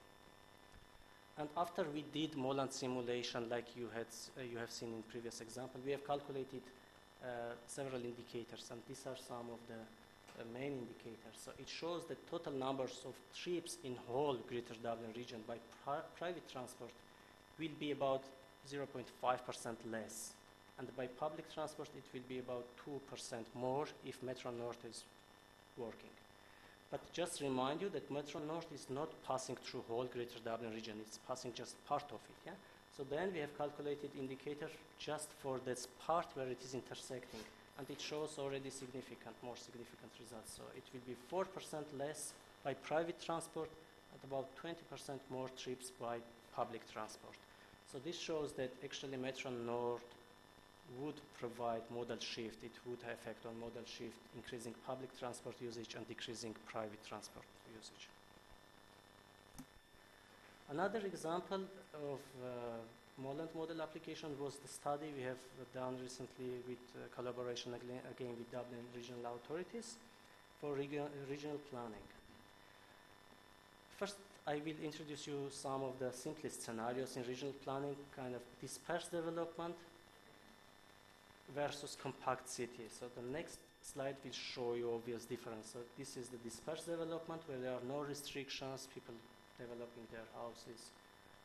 And 1.39 1.49
after 1.57 1.85
we 1.93 2.05
did 2.13 2.37
Moland 2.37 2.73
simulation, 2.73 3.49
like 3.51 3.77
you 3.77 3.89
had, 3.95 4.07
uh, 4.39 4.43
you 4.43 4.59
have 4.59 4.71
seen 4.71 4.89
in 4.89 5.03
previous 5.03 5.41
example, 5.41 5.81
we 5.85 5.93
have 5.93 6.07
calculated 6.07 6.63
uh, 7.23 7.53
several 7.67 8.03
indicators, 8.03 8.69
and 8.71 8.81
these 8.89 9.05
are 9.07 9.17
some 9.17 9.49
of 9.53 9.61
the 9.69 9.77
uh, 9.77 10.45
main 10.53 10.73
indicators. 10.73 11.37
So 11.37 11.51
it 11.59 11.69
shows 11.69 12.05
the 12.07 12.17
total 12.31 12.53
numbers 12.53 13.03
of 13.05 13.15
trips 13.35 13.77
in 13.85 13.97
whole 14.09 14.39
Greater 14.49 14.75
Dublin 14.83 15.13
region 15.17 15.43
by 15.47 15.57
pri- 15.85 16.07
private 16.19 16.49
transport 16.49 16.91
will 17.59 17.77
be 17.81 17.91
about 17.91 18.23
0.5% 18.71 19.77
less, 19.91 20.33
and 20.79 20.97
by 20.97 21.07
public 21.07 21.53
transport 21.53 21.89
it 21.97 22.05
will 22.13 22.27
be 22.29 22.39
about 22.39 22.65
2% 22.87 23.45
more 23.55 23.87
if 24.05 24.23
Metro 24.23 24.51
North 24.51 24.85
is 24.89 25.05
working. 25.79 26.11
But 26.91 27.01
just 27.13 27.41
remind 27.41 27.81
you 27.83 27.89
that 27.91 28.11
Metro 28.11 28.41
North 28.41 28.73
is 28.75 28.87
not 28.91 29.11
passing 29.27 29.57
through 29.57 29.85
whole 29.89 30.05
Greater 30.05 30.39
Dublin 30.45 30.73
region, 30.75 30.97
it's 31.01 31.19
passing 31.27 31.53
just 31.55 31.75
part 31.87 32.05
of 32.11 32.21
it, 32.29 32.39
yeah? 32.47 32.53
So 32.97 33.05
then 33.11 33.33
we 33.33 33.41
have 33.41 33.57
calculated 33.59 34.11
indicator 34.19 34.71
just 34.99 35.29
for 35.43 35.61
this 35.65 35.89
part 36.07 36.27
where 36.35 36.49
it 36.49 36.63
is 36.65 36.75
intersecting, 36.75 37.41
and 37.79 37.87
it 37.91 38.01
shows 38.01 38.37
already 38.39 38.71
significant, 38.71 39.37
more 39.43 39.57
significant 39.57 40.13
results. 40.19 40.57
So 40.57 40.63
it 40.77 40.85
will 40.93 41.05
be 41.07 41.17
4% 41.31 41.85
less 41.99 42.33
by 42.65 42.75
private 42.75 43.21
transport 43.21 43.69
and 44.13 44.21
about 44.25 44.49
20% 44.63 44.75
more 45.31 45.49
trips 45.59 45.93
by 46.01 46.17
public 46.55 46.91
transport. 46.91 47.35
So 47.93 47.99
this 48.05 48.19
shows 48.19 48.53
that 48.53 48.71
actually 48.85 49.17
Metro 49.17 49.51
North 49.51 50.03
would 51.01 51.15
provide 51.39 51.83
modal 51.95 52.19
shift. 52.19 52.63
It 52.63 52.73
would 52.87 52.99
have 53.03 53.15
effect 53.15 53.47
on 53.47 53.59
modal 53.59 53.85
shift, 53.87 54.19
increasing 54.37 54.75
public 54.87 55.17
transport 55.19 55.57
usage 55.61 55.95
and 55.95 56.07
decreasing 56.07 56.55
private 56.67 57.03
transport 57.09 57.45
usage. 57.75 58.09
Another 60.71 60.99
example 60.99 61.63
of 61.95 62.19
uh, 62.43 62.49
Moland 63.23 63.49
model 63.55 63.81
application 63.81 64.29
was 64.39 64.57
the 64.57 64.69
study 64.69 65.07
we 65.17 65.23
have 65.23 65.39
done 65.73 65.97
recently 66.03 66.59
with 66.69 66.83
uh, 66.95 67.07
collaboration 67.15 67.73
again, 67.73 68.35
with 68.37 68.51
Dublin 68.51 68.83
regional 68.95 69.37
authorities 69.37 69.95
for 70.61 70.75
regi- 70.75 71.01
regional 71.31 71.59
planning. 71.71 72.07
First, 73.97 74.17
I 74.49 74.63
will 74.65 74.79
introduce 74.85 75.27
you 75.27 75.49
some 75.51 75.83
of 75.83 75.99
the 75.99 76.13
simplest 76.13 76.63
scenarios 76.63 77.17
in 77.17 77.25
regional 77.27 77.55
planning, 77.65 77.97
kind 78.15 78.33
of 78.35 78.43
dispersed 78.61 79.11
development 79.11 79.75
versus 81.53 81.97
compact 82.01 82.49
city. 82.49 82.87
So 82.89 83.07
the 83.17 83.27
next 83.33 83.59
slide 83.83 84.15
will 84.23 84.31
show 84.31 84.75
you 84.75 84.95
obvious 84.95 85.25
difference. 85.25 85.71
So 85.73 85.81
this 85.99 86.17
is 86.17 86.29
the 86.29 86.39
dispersed 86.39 86.87
development 86.87 87.43
where 87.47 87.59
there 87.59 87.73
are 87.73 87.87
no 87.89 88.07
restrictions, 88.07 88.87
people 88.95 89.15
developing 89.59 90.07
their 90.13 90.27
houses 90.39 90.95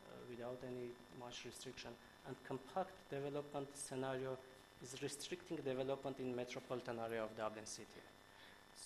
uh, 0.06 0.14
without 0.30 0.60
any 0.62 0.94
much 1.20 1.42
restriction. 1.44 1.90
And 2.28 2.36
compact 2.48 2.94
development 3.10 3.68
scenario 3.74 4.38
is 4.84 5.02
restricting 5.02 5.58
development 5.58 6.20
in 6.20 6.36
metropolitan 6.36 7.00
area 7.00 7.24
of 7.24 7.36
Dublin 7.36 7.66
city. 7.66 8.06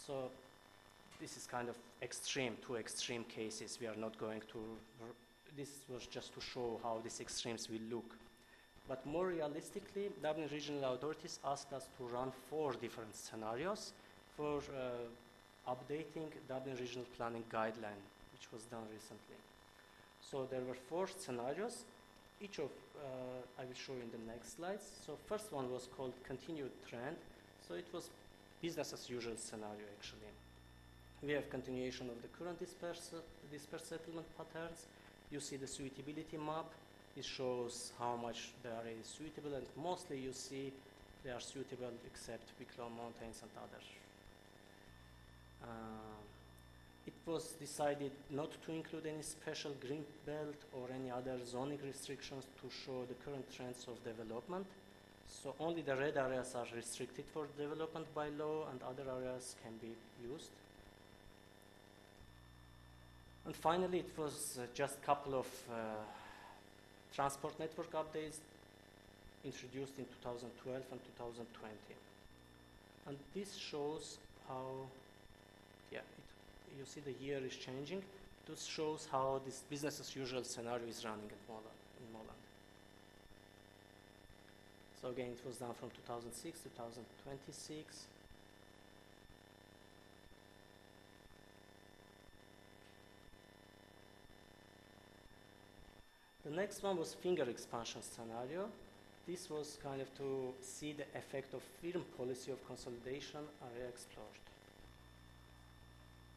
So 0.07 0.31
this 1.19 1.37
is 1.37 1.47
kind 1.47 1.69
of 1.69 1.75
extreme, 2.01 2.57
two 2.65 2.75
extreme 2.75 3.23
cases. 3.23 3.77
We 3.79 3.87
are 3.87 3.95
not 3.95 4.17
going 4.17 4.41
to, 4.51 4.59
this 5.55 5.69
was 5.89 6.05
just 6.07 6.33
to 6.33 6.41
show 6.41 6.79
how 6.83 6.99
these 7.03 7.19
extremes 7.21 7.69
will 7.69 7.85
look. 7.89 8.15
But 8.87 9.05
more 9.05 9.27
realistically, 9.27 10.09
Dublin 10.21 10.47
regional 10.51 10.93
authorities 10.93 11.39
asked 11.43 11.73
us 11.73 11.87
to 11.97 12.03
run 12.05 12.31
four 12.49 12.73
different 12.73 13.15
scenarios 13.15 13.93
for 14.37 14.59
uh, 14.59 15.71
updating 15.71 16.27
Dublin 16.47 16.75
regional 16.79 17.05
planning 17.17 17.43
guideline, 17.51 18.03
which 18.33 18.51
was 18.53 18.63
done 18.65 18.83
recently. 18.93 19.39
So 20.21 20.47
there 20.51 20.61
were 20.61 20.75
four 20.89 21.07
scenarios. 21.07 21.83
Each 22.41 22.59
of, 22.59 22.69
uh, 22.97 23.61
I 23.61 23.65
will 23.65 23.73
show 23.73 23.93
you 23.93 24.01
in 24.01 24.11
the 24.11 24.31
next 24.31 24.57
slides. 24.57 24.83
So 25.05 25.17
first 25.25 25.51
one 25.51 25.71
was 25.71 25.87
called 25.97 26.13
continued 26.23 26.71
trend. 26.87 27.15
So 27.67 27.73
it 27.73 27.87
was 27.91 28.09
business 28.61 28.93
as 28.93 29.09
usual 29.09 29.37
scenario 29.37 29.85
actually. 29.97 30.29
We 31.25 31.33
have 31.33 31.49
continuation 31.49 32.07
of 32.09 32.21
the 32.21 32.27
current 32.27 32.59
dispersed, 32.59 33.15
dispersed 33.51 33.89
settlement 33.89 34.27
patterns. 34.37 34.85
You 35.31 35.39
see 35.39 35.57
the 35.57 35.65
suitability 35.65 36.37
map. 36.37 36.69
It 37.17 37.25
shows 37.25 37.93
how 37.97 38.15
much 38.15 38.51
the 38.61 38.69
area 38.69 38.93
is 39.01 39.07
suitable 39.07 39.55
and 39.55 39.65
mostly 39.81 40.19
you 40.19 40.33
see 40.33 40.71
they 41.23 41.31
are 41.31 41.39
suitable 41.39 41.93
except 42.05 42.43
Wicklow 42.59 42.89
Mountains 42.89 43.41
and 43.41 43.49
others. 43.57 43.87
Uh, 45.63 46.21
it 47.07 47.13
was 47.25 47.53
decided 47.59 48.11
not 48.29 48.51
to 48.63 48.71
include 48.71 49.07
any 49.07 49.23
special 49.23 49.71
green 49.81 50.05
belt 50.27 50.61
or 50.73 50.89
any 50.93 51.09
other 51.09 51.39
zoning 51.43 51.79
restrictions 51.83 52.45
to 52.61 52.69
show 52.69 53.03
the 53.09 53.15
current 53.25 53.45
trends 53.51 53.87
of 53.87 53.97
development. 54.03 54.67
So 55.27 55.55
only 55.59 55.81
the 55.81 55.95
red 55.95 56.17
areas 56.17 56.53
are 56.53 56.67
restricted 56.75 57.25
for 57.33 57.47
development 57.57 58.13
by 58.13 58.29
law 58.29 58.67
and 58.69 58.79
other 58.83 59.09
areas 59.09 59.55
can 59.63 59.73
be 59.81 59.95
used. 60.21 60.51
And 63.45 63.55
finally, 63.55 63.99
it 63.99 64.11
was 64.17 64.57
uh, 64.59 64.65
just 64.73 64.97
a 64.97 65.05
couple 65.05 65.35
of 65.35 65.45
uh, 65.71 65.75
transport 67.13 67.59
network 67.59 67.91
updates 67.93 68.37
introduced 69.45 69.93
in 69.99 70.05
2012 70.23 70.81
and 70.91 70.99
2020. 71.17 71.75
And 73.07 73.17
this 73.35 73.55
shows 73.55 74.17
how, 74.49 74.65
yeah, 75.91 75.99
it, 75.99 76.79
you 76.79 76.85
see 76.85 77.01
the 77.01 77.13
year 77.23 77.39
is 77.45 77.55
changing. 77.55 78.01
This 78.49 78.65
shows 78.65 79.07
how 79.11 79.41
this 79.45 79.61
business 79.69 79.99
as 79.99 80.15
usual 80.15 80.43
scenario 80.43 80.85
is 80.87 81.05
running 81.05 81.29
at 81.29 81.41
Moland, 81.47 81.79
in 82.01 82.13
Moland. 82.13 82.41
So 85.01 85.09
again, 85.09 85.37
it 85.37 85.47
was 85.47 85.57
done 85.57 85.73
from 85.79 85.89
2006 86.07 86.59
to 86.61 86.69
2026. 86.69 88.05
Next 96.55 96.83
one 96.83 96.97
was 96.97 97.13
finger 97.13 97.43
expansion 97.43 98.01
scenario. 98.01 98.69
This 99.27 99.49
was 99.49 99.77
kind 99.83 100.01
of 100.01 100.15
to 100.17 100.53
see 100.61 100.93
the 100.93 101.05
effect 101.17 101.53
of 101.53 101.61
firm 101.81 102.03
policy 102.17 102.51
of 102.51 102.65
consolidation 102.67 103.41
area 103.73 103.89
explored. 103.89 104.39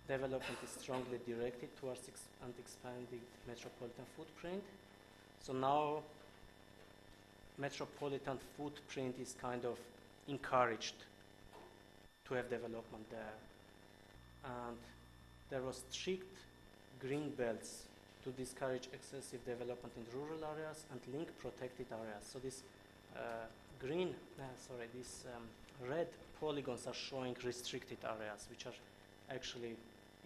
Development 0.09 0.59
is 0.65 0.71
strongly 0.71 1.19
directed 1.27 1.69
towards 1.79 2.01
ex 2.09 2.23
and 2.43 2.55
expanding 2.59 3.21
metropolitan 3.47 4.07
footprint. 4.17 4.63
So 5.41 5.53
now 5.53 6.03
metropolitan 7.59 8.39
footprint 8.57 9.17
is 9.21 9.37
kind 9.41 9.65
of 9.65 9.79
encouraged 10.27 10.95
to 12.27 12.35
have 12.35 12.49
development 12.49 13.11
there. 13.11 13.37
And 14.45 14.77
there 15.51 15.61
was 15.61 15.83
strict 15.91 16.39
green 17.01 17.31
belts 17.37 17.88
to 18.25 18.31
discourage 18.31 18.89
excessive 18.93 19.45
development 19.45 19.93
in 19.97 20.05
rural 20.19 20.41
areas 20.57 20.85
and 20.91 21.01
link 21.15 21.29
protected 21.39 21.87
areas. 21.93 22.25
So 22.33 22.39
this 22.39 22.63
uh, 23.17 23.47
green, 23.81 24.15
uh, 24.39 24.43
sorry, 24.57 24.87
these 24.95 25.25
um, 25.35 25.45
red 25.89 26.09
polygons 26.41 26.87
are 26.87 26.95
showing 26.95 27.37
restricted 27.45 27.99
areas, 28.05 28.47
which 28.51 28.67
are 28.67 28.77
actually 29.31 29.77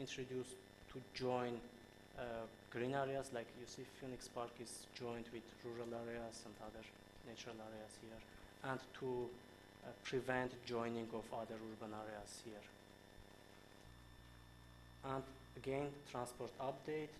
introduced 0.00 0.56
to 0.92 1.00
join 1.14 1.60
uh, 2.18 2.22
green 2.70 2.94
areas, 2.94 3.30
like 3.32 3.46
you 3.60 3.66
see 3.66 3.82
Phoenix 4.00 4.28
Park 4.28 4.50
is 4.60 4.86
joined 4.94 5.24
with 5.32 5.42
rural 5.64 5.88
areas 6.06 6.44
and 6.44 6.54
other 6.60 6.84
natural 7.28 7.56
areas 7.72 7.92
here, 8.00 8.70
and 8.70 8.80
to 9.00 9.28
uh, 9.84 9.88
prevent 10.04 10.52
joining 10.66 11.08
of 11.14 11.24
other 11.32 11.56
urban 11.56 11.92
areas 11.92 12.40
here. 12.44 12.64
And 15.04 15.22
again, 15.56 15.88
transport 16.10 16.50
update, 16.60 17.12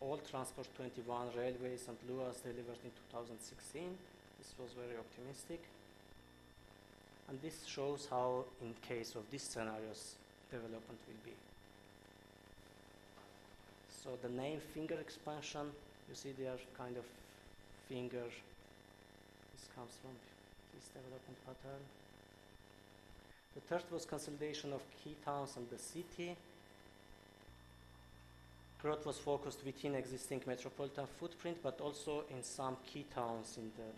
all 0.00 0.18
Transport 0.30 0.68
21 0.76 1.28
railways 1.36 1.88
and 1.88 1.96
Luas 2.08 2.42
delivered 2.42 2.78
in 2.84 2.90
2016. 3.10 3.96
This 4.38 4.54
was 4.58 4.70
very 4.72 4.96
optimistic. 4.96 5.60
And 7.28 7.40
this 7.42 7.66
shows 7.66 8.06
how, 8.08 8.44
in 8.62 8.74
case 8.80 9.14
of 9.14 9.22
these 9.30 9.42
scenarios, 9.42 10.14
development 10.50 11.00
will 11.06 11.22
be. 11.24 11.34
So 14.02 14.10
the 14.22 14.30
name 14.30 14.60
finger 14.72 14.96
expansion, 15.00 15.66
you 16.08 16.14
see 16.14 16.32
they 16.38 16.46
are 16.46 16.60
kind 16.78 16.96
of 16.96 17.04
finger, 17.88 18.24
this 18.24 19.66
comes 19.74 19.92
from 20.00 20.14
this 20.74 20.88
development 20.88 21.38
pattern. 21.44 21.82
The 23.54 23.60
third 23.68 23.84
was 23.90 24.06
consolidation 24.06 24.72
of 24.72 24.80
key 25.02 25.16
towns 25.24 25.56
and 25.56 25.68
the 25.68 25.78
city. 25.78 26.36
Growth 28.80 29.04
was 29.06 29.18
focused 29.18 29.64
within 29.64 29.94
existing 29.96 30.40
metropolitan 30.46 31.06
footprint, 31.18 31.58
but 31.62 31.80
also 31.80 32.24
in 32.30 32.42
some 32.44 32.76
key 32.86 33.04
towns 33.14 33.56
in 33.58 33.70
the 33.76 33.90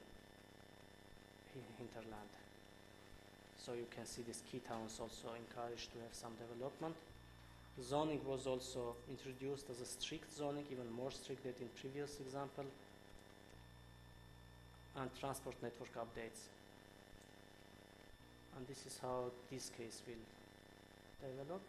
hinterland. 1.79 2.31
So 3.59 3.73
you 3.75 3.87
can 3.95 4.07
see 4.07 4.23
these 4.23 4.43
key 4.51 4.61
towns 4.67 4.99
also 5.01 5.35
encouraged 5.37 5.93
to 5.93 5.99
have 6.01 6.15
some 6.15 6.33
development. 6.41 6.97
Zoning 7.83 8.21
was 8.27 8.47
also 8.47 8.97
introduced 9.09 9.71
as 9.71 9.81
a 9.81 9.87
strict 9.87 10.33
zoning, 10.37 10.65
even 10.73 10.91
more 10.93 11.11
strict 11.11 11.45
than 11.45 11.55
in 11.61 11.69
previous 11.81 12.19
example. 12.21 12.65
And 14.97 15.11
transport 15.21 15.57
network 15.63 15.95
updates. 15.95 16.49
And 18.57 18.67
this 18.67 18.85
is 18.87 18.99
how 19.01 19.31
this 19.53 19.71
case 19.77 20.03
will 20.09 20.25
develop. 21.23 21.63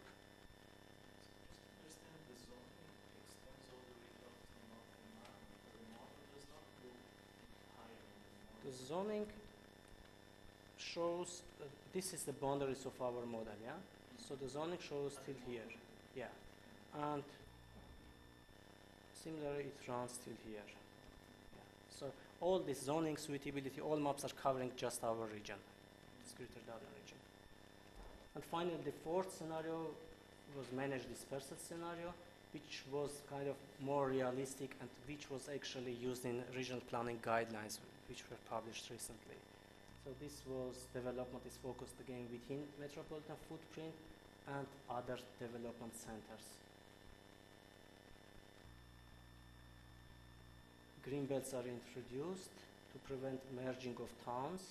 Just 1.86 2.02
to 2.02 2.08
understand, 2.12 2.66
the 2.66 2.84
zoning 2.90 3.14
extends 3.22 3.72
all 3.72 3.84
the 3.86 4.02
way 4.02 4.26
up 4.26 4.36
to 4.42 4.58
North 4.68 4.90
Oman, 5.00 5.38
but 5.38 5.70
the 5.70 5.86
model 5.96 6.24
does 6.34 6.46
not 6.50 6.66
go 6.82 6.90
higher 7.78 7.94
than 7.94 8.61
the 8.72 8.86
zoning 8.86 9.26
shows, 10.78 11.42
uh, 11.60 11.64
this 11.92 12.12
is 12.14 12.22
the 12.22 12.32
boundaries 12.32 12.84
of 12.86 13.00
our 13.00 13.24
model, 13.26 13.56
yeah? 13.62 13.72
So 14.16 14.34
the 14.34 14.48
zoning 14.48 14.78
shows 14.80 15.18
till 15.24 15.34
here, 15.46 15.68
yeah. 16.16 16.32
And 16.94 17.22
similarly, 19.22 19.64
it 19.64 19.88
runs 19.88 20.18
till 20.24 20.34
here. 20.46 20.64
Yeah. 20.64 21.62
So 21.98 22.06
all 22.40 22.60
this 22.60 22.82
zoning 22.82 23.16
suitability, 23.16 23.80
all 23.80 23.96
maps 23.96 24.24
are 24.24 24.34
covering 24.42 24.70
just 24.76 25.04
our 25.04 25.26
region, 25.32 25.56
this 26.22 26.34
Greater 26.36 26.60
Dublin 26.66 26.92
region. 27.02 27.18
And 28.34 28.44
finally, 28.44 28.78
the 28.84 28.92
fourth 29.04 29.36
scenario 29.36 29.86
was 30.56 30.66
managed 30.74 31.08
dispersal 31.08 31.56
scenario, 31.58 32.12
which 32.52 32.84
was 32.90 33.10
kind 33.30 33.48
of 33.48 33.56
more 33.84 34.08
realistic 34.08 34.76
and 34.80 34.88
which 35.06 35.30
was 35.30 35.48
actually 35.54 35.92
used 35.92 36.24
in 36.24 36.42
regional 36.54 36.82
planning 36.90 37.18
guidelines, 37.22 37.78
which 38.12 38.28
were 38.28 38.36
published 38.52 38.92
recently. 38.92 39.40
So 40.04 40.12
this 40.20 40.44
was 40.44 40.84
development 40.92 41.48
is 41.48 41.56
focused 41.64 41.96
again 42.04 42.28
within 42.28 42.60
metropolitan 42.76 43.40
footprint 43.48 43.96
and 44.52 44.68
other 44.92 45.16
development 45.40 45.96
centers. 45.96 46.60
green 51.02 51.26
belts 51.26 51.52
are 51.52 51.64
introduced 51.66 52.54
to 52.92 52.98
prevent 53.06 53.40
merging 53.58 53.96
of 53.98 54.10
towns. 54.24 54.62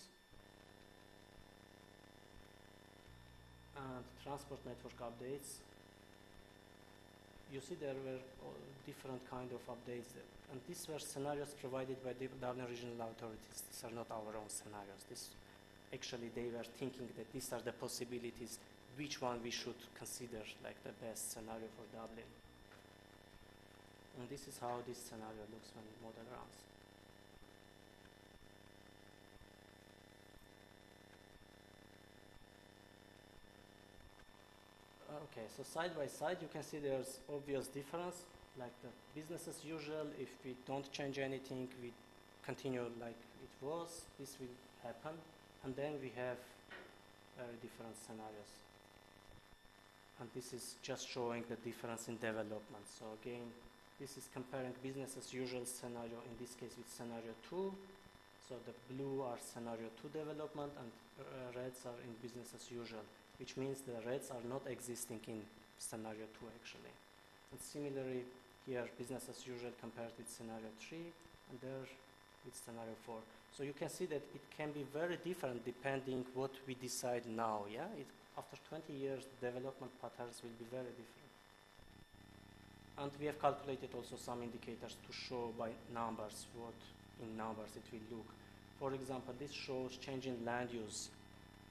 And 3.76 4.04
transport 4.24 4.60
network 4.66 4.96
updates. 5.02 5.60
You 7.52 7.60
see 7.60 7.76
there 7.76 8.00
were 8.08 8.16
uh, 8.16 8.56
different 8.88 9.20
kind 9.30 9.52
of 9.52 9.60
updates. 9.68 10.16
And 10.52 10.60
these 10.68 10.88
were 10.88 11.00
scenarios 11.00 11.52
provided 11.60 12.00
by 12.04 12.16
the 12.16 12.32
Dublin 12.40 12.66
regional 12.68 13.12
authorities. 13.12 13.60
These 13.68 13.84
are 13.84 13.92
not 13.92 14.08
our 14.08 14.36
own 14.40 14.48
scenarios. 14.48 15.04
This 15.12 15.36
actually 15.94 16.32
they 16.32 16.48
were 16.48 16.64
thinking 16.80 17.12
that 17.20 17.28
these 17.36 17.52
are 17.52 17.60
the 17.60 17.76
possibilities, 17.76 18.60
which 18.96 19.22
one 19.22 19.44
we 19.44 19.52
should 19.52 19.80
consider 20.00 20.44
like 20.64 20.80
the 20.84 20.96
best 21.04 21.36
scenario 21.36 21.68
for 21.76 21.84
Dublin. 21.92 22.28
And 24.20 24.30
this 24.32 24.48
is 24.48 24.56
how 24.60 24.80
this 24.88 25.00
scenario 25.00 25.44
looks 25.52 25.72
when 25.76 25.84
model 26.00 26.24
runs. 26.32 26.71
Okay, 35.32 35.48
so 35.56 35.64
side 35.64 35.96
by 35.96 36.08
side 36.08 36.38
you 36.42 36.50
can 36.52 36.64
see 36.64 36.80
there's 36.80 37.20
obvious 37.32 37.68
difference. 37.68 38.24
Like 38.60 38.74
the 38.84 38.92
business 39.16 39.48
as 39.48 39.64
usual, 39.64 40.08
if 40.20 40.28
we 40.44 40.56
don't 40.68 40.92
change 40.92 41.20
anything, 41.20 41.70
we 41.82 41.94
continue 42.46 42.84
like 43.00 43.16
it 43.16 43.66
was, 43.66 44.04
this 44.20 44.36
will 44.40 44.52
happen. 44.84 45.16
And 45.64 45.76
then 45.76 45.94
we 46.02 46.12
have 46.18 46.36
very 47.38 47.56
different 47.62 47.96
scenarios. 47.96 48.52
And 50.20 50.28
this 50.36 50.52
is 50.52 50.76
just 50.84 51.08
showing 51.08 51.46
the 51.48 51.56
difference 51.56 52.10
in 52.10 52.18
development. 52.18 52.84
So 53.00 53.06
again, 53.24 53.48
this 54.02 54.18
is 54.18 54.28
comparing 54.34 54.74
business 54.84 55.16
as 55.18 55.34
usual 55.34 55.64
scenario, 55.66 56.20
in 56.28 56.36
this 56.42 56.56
case 56.60 56.76
with 56.76 56.92
scenario 56.92 57.32
2. 57.50 57.72
So 58.50 58.60
the 58.68 58.76
blue 58.92 59.24
are 59.24 59.40
scenario 59.40 59.88
2 60.02 60.12
development 60.12 60.74
and 60.76 60.92
uh, 61.22 61.56
reds 61.56 61.86
are 61.86 61.96
in 62.04 62.12
business 62.22 62.52
as 62.52 62.68
usual, 62.70 63.06
which 63.42 63.58
means 63.58 63.82
the 63.82 63.98
reds 64.06 64.30
are 64.30 64.46
not 64.48 64.62
existing 64.70 65.20
in 65.28 65.42
scenario 65.82 66.30
2 66.38 66.46
actually. 66.54 66.94
And 67.50 67.60
similarly, 67.60 68.22
here 68.70 68.86
business 69.02 69.26
as 69.34 69.42
usual 69.50 69.74
compared 69.82 70.14
with 70.14 70.30
scenario 70.30 70.70
3 70.78 71.02
and 71.50 71.58
there 71.60 71.90
with 72.46 72.54
scenario 72.54 72.94
4. 73.10 73.18
So 73.58 73.64
you 73.64 73.74
can 73.74 73.90
see 73.90 74.06
that 74.14 74.22
it 74.22 74.46
can 74.56 74.72
be 74.72 74.86
very 74.94 75.18
different 75.26 75.66
depending 75.66 76.24
what 76.36 76.52
we 76.68 76.76
decide 76.76 77.26
now, 77.26 77.66
yeah? 77.66 77.90
It, 77.98 78.06
after 78.38 78.56
20 78.70 78.94
years, 78.94 79.26
development 79.42 79.92
patterns 80.00 80.40
will 80.46 80.56
be 80.62 80.70
very 80.70 80.94
different. 80.94 81.34
And 83.02 83.12
we 83.20 83.26
have 83.26 83.42
calculated 83.42 83.90
also 83.98 84.16
some 84.16 84.44
indicators 84.44 84.96
to 85.02 85.12
show 85.12 85.50
by 85.58 85.70
numbers 85.94 86.46
what 86.56 86.78
in 87.22 87.36
numbers 87.36 87.74
it 87.74 87.84
will 87.92 88.18
look. 88.22 88.30
For 88.80 88.94
example, 88.94 89.34
this 89.40 89.52
shows 89.52 89.98
change 89.98 90.28
in 90.28 90.46
land 90.46 90.70
use, 90.72 91.10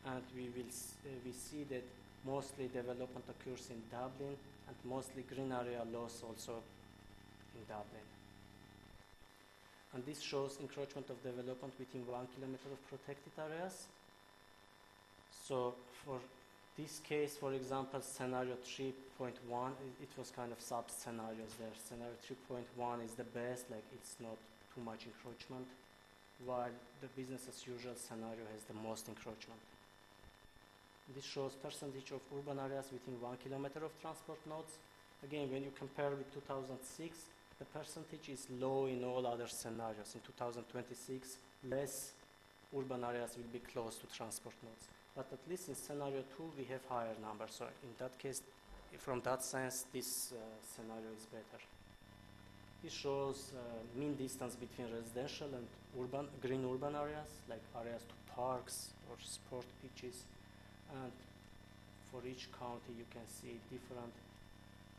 and 0.06 0.22
we 0.34 0.48
will 0.56 0.70
uh, 0.70 1.10
we 1.24 1.32
see 1.32 1.64
that 1.70 1.84
mostly 2.24 2.68
development 2.68 3.24
occurs 3.28 3.68
in 3.70 3.80
Dublin, 3.90 4.36
and 4.68 4.76
mostly 4.84 5.24
green 5.32 5.52
area 5.52 5.82
loss 5.92 6.22
also 6.26 6.62
in 7.54 7.62
Dublin. 7.68 8.06
And 9.94 10.06
this 10.06 10.20
shows 10.20 10.58
encroachment 10.60 11.10
of 11.10 11.20
development 11.22 11.74
within 11.78 12.06
one 12.06 12.28
kilometer 12.34 12.70
of 12.70 12.78
protected 12.88 13.32
areas. 13.38 13.86
So 15.32 15.74
for 16.04 16.20
this 16.78 17.00
case, 17.00 17.36
for 17.36 17.52
example, 17.52 18.00
scenario 18.00 18.54
3.1, 18.64 19.34
it, 20.00 20.08
was 20.16 20.30
kind 20.30 20.52
of 20.52 20.60
sub-scenarios 20.60 21.58
there. 21.58 21.74
Scenario 21.74 22.14
3.1 22.22 23.04
is 23.04 23.12
the 23.12 23.24
best, 23.24 23.68
like 23.70 23.84
it's 23.92 24.14
not 24.20 24.38
too 24.74 24.80
much 24.82 25.06
encroachment, 25.06 25.66
while 26.46 26.70
the 27.02 27.08
business 27.18 27.48
as 27.48 27.66
usual 27.66 27.94
scenario 27.96 28.46
has 28.54 28.62
the 28.64 28.78
most 28.86 29.08
encroachment. 29.08 29.58
This 31.14 31.24
shows 31.24 31.54
percentage 31.54 32.12
of 32.12 32.20
urban 32.36 32.58
areas 32.58 32.86
within 32.92 33.20
one 33.20 33.36
kilometer 33.42 33.84
of 33.84 33.90
transport 34.00 34.38
nodes. 34.48 34.78
Again, 35.24 35.50
when 35.50 35.64
you 35.64 35.72
compare 35.76 36.10
with 36.10 36.32
2006, 36.32 37.16
the 37.58 37.64
percentage 37.66 38.28
is 38.28 38.46
low 38.58 38.86
in 38.86 39.02
all 39.04 39.26
other 39.26 39.48
scenarios. 39.48 40.14
In 40.14 40.20
2026, 40.20 41.36
less 41.68 42.12
urban 42.76 43.04
areas 43.04 43.36
will 43.36 43.50
be 43.52 43.58
close 43.58 43.96
to 43.96 44.06
transport 44.16 44.54
nodes. 44.62 44.86
But 45.16 45.26
at 45.32 45.50
least 45.50 45.68
in 45.68 45.74
scenario 45.74 46.22
2, 46.36 46.52
we 46.56 46.64
have 46.64 46.80
higher 46.88 47.16
numbers. 47.20 47.54
So 47.58 47.66
in 47.82 47.90
that 47.98 48.16
case, 48.18 48.42
from 48.98 49.20
that 49.22 49.42
sense, 49.42 49.86
this 49.92 50.32
uh, 50.32 50.36
scenario 50.62 51.10
is 51.16 51.26
better. 51.26 51.62
This 52.82 52.92
shows 52.92 53.52
uh, 53.52 53.98
mean 53.98 54.14
distance 54.14 54.56
between 54.56 54.88
residential 54.94 55.48
and 55.52 55.66
urban, 56.00 56.28
green 56.40 56.64
urban 56.64 56.94
areas, 56.94 57.28
like 57.48 57.60
areas 57.78 58.02
to 58.02 58.32
parks 58.34 58.90
or 59.10 59.16
sport 59.20 59.66
pitches. 59.82 60.24
And 60.90 61.12
for 62.10 62.26
each 62.26 62.50
county, 62.58 62.98
you 62.98 63.06
can 63.10 63.26
see 63.28 63.54
different 63.70 64.12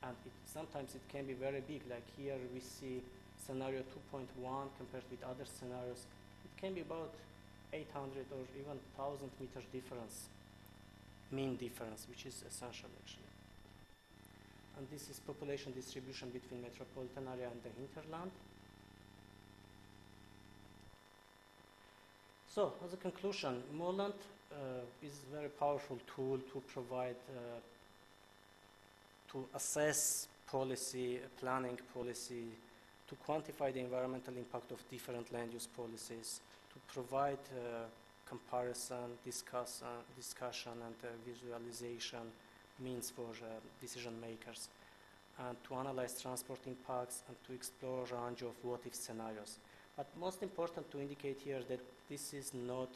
and 0.04 0.15
it, 0.25 0.34
sometimes 0.45 0.95
it 0.95 1.01
can 1.10 1.25
be 1.25 1.34
very 1.34 1.62
big. 1.62 1.82
Like 1.89 2.06
here 2.17 2.38
we 2.54 2.60
see 2.60 3.01
scenario 3.38 3.82
2.1 4.13 4.25
compared 4.77 5.06
with 5.10 5.21
other 5.23 5.45
scenarios. 5.45 6.06
It 6.45 6.54
can 6.60 6.73
be 6.73 6.82
about 6.82 7.13
800 7.73 8.25
or 8.34 8.43
even 8.58 8.77
1000 8.97 9.30
meters 9.39 9.65
difference, 9.71 10.27
mean 11.32 11.56
difference, 11.56 12.08
which 12.10 12.25
is 12.25 12.43
essential 12.47 12.89
actually. 13.04 13.30
And 14.77 14.88
this 14.89 15.10
is 15.10 15.19
population 15.19 15.73
distribution 15.73 16.30
between 16.30 16.62
metropolitan 16.62 17.27
area 17.30 17.47
and 17.51 17.62
the 17.62 17.69
hinterland. 17.77 18.32
So, 22.49 22.73
as 22.84 22.93
a 22.93 22.97
conclusion, 22.97 23.63
Moland 23.73 24.13
uh, 24.13 24.40
is 25.04 25.14
a 25.32 25.36
very 25.36 25.50
powerful 25.50 25.98
tool 26.16 26.40
to 26.52 26.62
provide 26.74 27.16
uh, 27.30 27.60
to 29.32 29.46
assess 29.56 30.28
policy, 30.52 31.18
uh, 31.18 31.28
planning 31.40 31.80
policy, 31.94 32.46
to 33.08 33.16
quantify 33.28 33.74
the 33.74 33.80
environmental 33.80 34.34
impact 34.38 34.72
of 34.72 34.78
different 34.90 35.32
land 35.34 35.54
use 35.54 35.68
policies, 35.68 36.42
to 36.74 36.94
provide 36.94 37.40
uh, 37.56 37.86
comparison, 38.28 39.18
discuss, 39.26 39.82
uh, 39.84 39.88
discussion 40.16 40.72
and 40.86 40.96
uh, 41.04 41.08
visualization 41.28 42.26
means 42.80 43.10
for 43.10 43.32
uh, 43.44 43.48
decision 43.82 44.14
makers, 44.22 44.70
and 45.48 45.58
to 45.64 45.76
analyze 45.76 46.22
transport 46.22 46.60
impacts 46.68 47.24
and 47.28 47.36
to 47.46 47.54
explore 47.54 48.06
a 48.06 48.26
range 48.26 48.42
of 48.42 48.54
what-if 48.64 48.96
scenarios. 48.96 49.58
But 49.98 50.08
most 50.20 50.44
important 50.44 50.90
to 50.92 51.00
indicate 51.00 51.40
here 51.44 51.62
that 51.68 51.82
this 52.10 52.34
is 52.34 52.54
not 52.54 52.90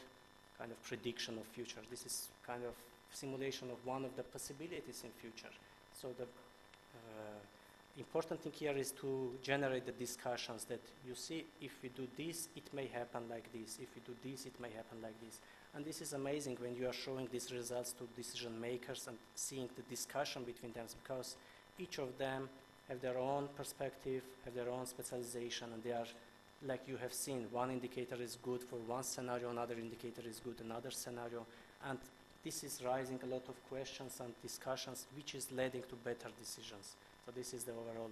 kind 0.58 0.70
of 0.70 0.82
prediction 0.82 1.38
of 1.38 1.44
future. 1.46 1.80
This 1.90 2.06
is 2.06 2.28
kind 2.46 2.62
of 2.64 2.74
simulation 3.12 3.70
of 3.70 3.84
one 3.86 4.04
of 4.04 4.16
the 4.16 4.22
possibilities 4.22 5.02
in 5.04 5.10
future. 5.20 5.52
So 5.92 6.08
the 6.16 6.24
uh, 6.24 7.38
important 7.98 8.42
thing 8.42 8.52
here 8.52 8.76
is 8.76 8.92
to 8.92 9.30
generate 9.42 9.86
the 9.86 9.92
discussions 9.92 10.64
that 10.64 10.80
you 11.06 11.14
see 11.14 11.44
if 11.60 11.72
we 11.82 11.88
do 11.90 12.06
this, 12.16 12.48
it 12.56 12.72
may 12.74 12.86
happen 12.86 13.22
like 13.30 13.50
this. 13.52 13.78
If 13.80 13.88
we 13.94 14.02
do 14.04 14.14
this, 14.22 14.46
it 14.46 14.60
may 14.60 14.68
happen 14.70 14.98
like 15.02 15.18
this. 15.24 15.40
And 15.74 15.84
this 15.84 16.00
is 16.00 16.12
amazing 16.12 16.56
when 16.60 16.74
you 16.74 16.88
are 16.88 16.92
showing 16.92 17.28
these 17.30 17.52
results 17.52 17.92
to 17.92 18.04
decision 18.16 18.60
makers 18.60 19.06
and 19.08 19.16
seeing 19.34 19.68
the 19.76 19.82
discussion 19.82 20.42
between 20.44 20.72
them 20.72 20.86
because 21.02 21.36
each 21.78 21.98
of 21.98 22.16
them 22.18 22.48
have 22.88 23.00
their 23.00 23.18
own 23.18 23.48
perspective, 23.56 24.22
have 24.44 24.54
their 24.54 24.70
own 24.70 24.86
specialization, 24.86 25.68
and 25.72 25.82
they 25.82 25.92
are, 25.92 26.06
like 26.64 26.88
you 26.88 26.96
have 26.96 27.12
seen, 27.12 27.46
one 27.50 27.70
indicator 27.70 28.16
is 28.20 28.38
good 28.42 28.62
for 28.62 28.76
one 28.76 29.02
scenario, 29.02 29.50
another 29.50 29.74
indicator 29.74 30.22
is 30.28 30.40
good, 30.40 30.56
another 30.64 30.90
scenario, 30.90 31.44
and 31.88 31.98
this 32.44 32.64
is 32.64 32.80
raising 32.84 33.18
a 33.24 33.26
lot 33.26 33.42
of 33.48 33.68
questions 33.68 34.20
and 34.20 34.32
discussions, 34.40 35.06
which 35.16 35.34
is 35.34 35.50
leading 35.52 35.82
to 35.82 35.96
better 35.96 36.28
decisions. 36.40 36.94
So 37.24 37.32
this 37.34 37.52
is 37.52 37.64
the 37.64 37.72
overall 37.72 38.10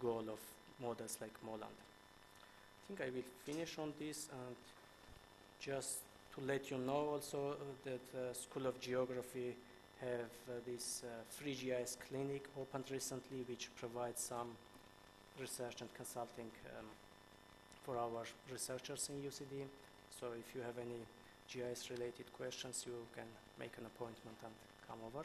goal 0.00 0.24
of 0.32 0.38
models 0.82 1.18
like 1.20 1.32
Moland. 1.44 1.64
I 1.64 2.86
think 2.88 3.00
I 3.00 3.14
will 3.14 3.28
finish 3.44 3.78
on 3.78 3.92
this 3.98 4.28
and 4.32 4.56
just 5.60 5.98
to 6.34 6.40
let 6.46 6.70
you 6.70 6.78
know 6.78 7.10
also 7.12 7.50
uh, 7.50 7.54
that 7.84 8.18
uh, 8.18 8.32
School 8.32 8.66
of 8.66 8.80
Geography 8.80 9.54
have 10.00 10.32
uh, 10.48 10.52
this 10.66 11.02
uh, 11.04 11.08
free 11.28 11.54
GIS 11.54 11.98
clinic 12.08 12.44
opened 12.58 12.84
recently, 12.90 13.44
which 13.48 13.68
provides 13.76 14.22
some 14.22 14.48
research 15.38 15.82
and 15.82 15.92
consulting 15.94 16.50
um, 16.78 16.86
for 17.84 17.98
our 17.98 18.24
researchers 18.50 19.08
in 19.10 19.22
UCD. 19.22 19.66
So 20.18 20.26
if 20.38 20.54
you 20.54 20.60
have 20.62 20.76
any 20.78 21.00
GIS 21.48 21.90
related 21.90 22.32
questions, 22.32 22.84
you 22.86 22.94
can 23.14 23.26
make 23.58 23.72
an 23.78 23.86
appointment 23.86 24.36
and 24.44 24.54
come 24.86 24.98
over. 25.06 25.24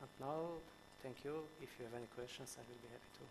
And 0.00 0.10
now, 0.20 0.60
thank 1.02 1.24
you. 1.24 1.42
If 1.62 1.70
you 1.78 1.86
have 1.86 1.94
any 1.94 2.10
questions, 2.14 2.56
I 2.58 2.62
will 2.68 2.80
be 2.82 2.90
happy 2.92 3.10
to 3.18 3.22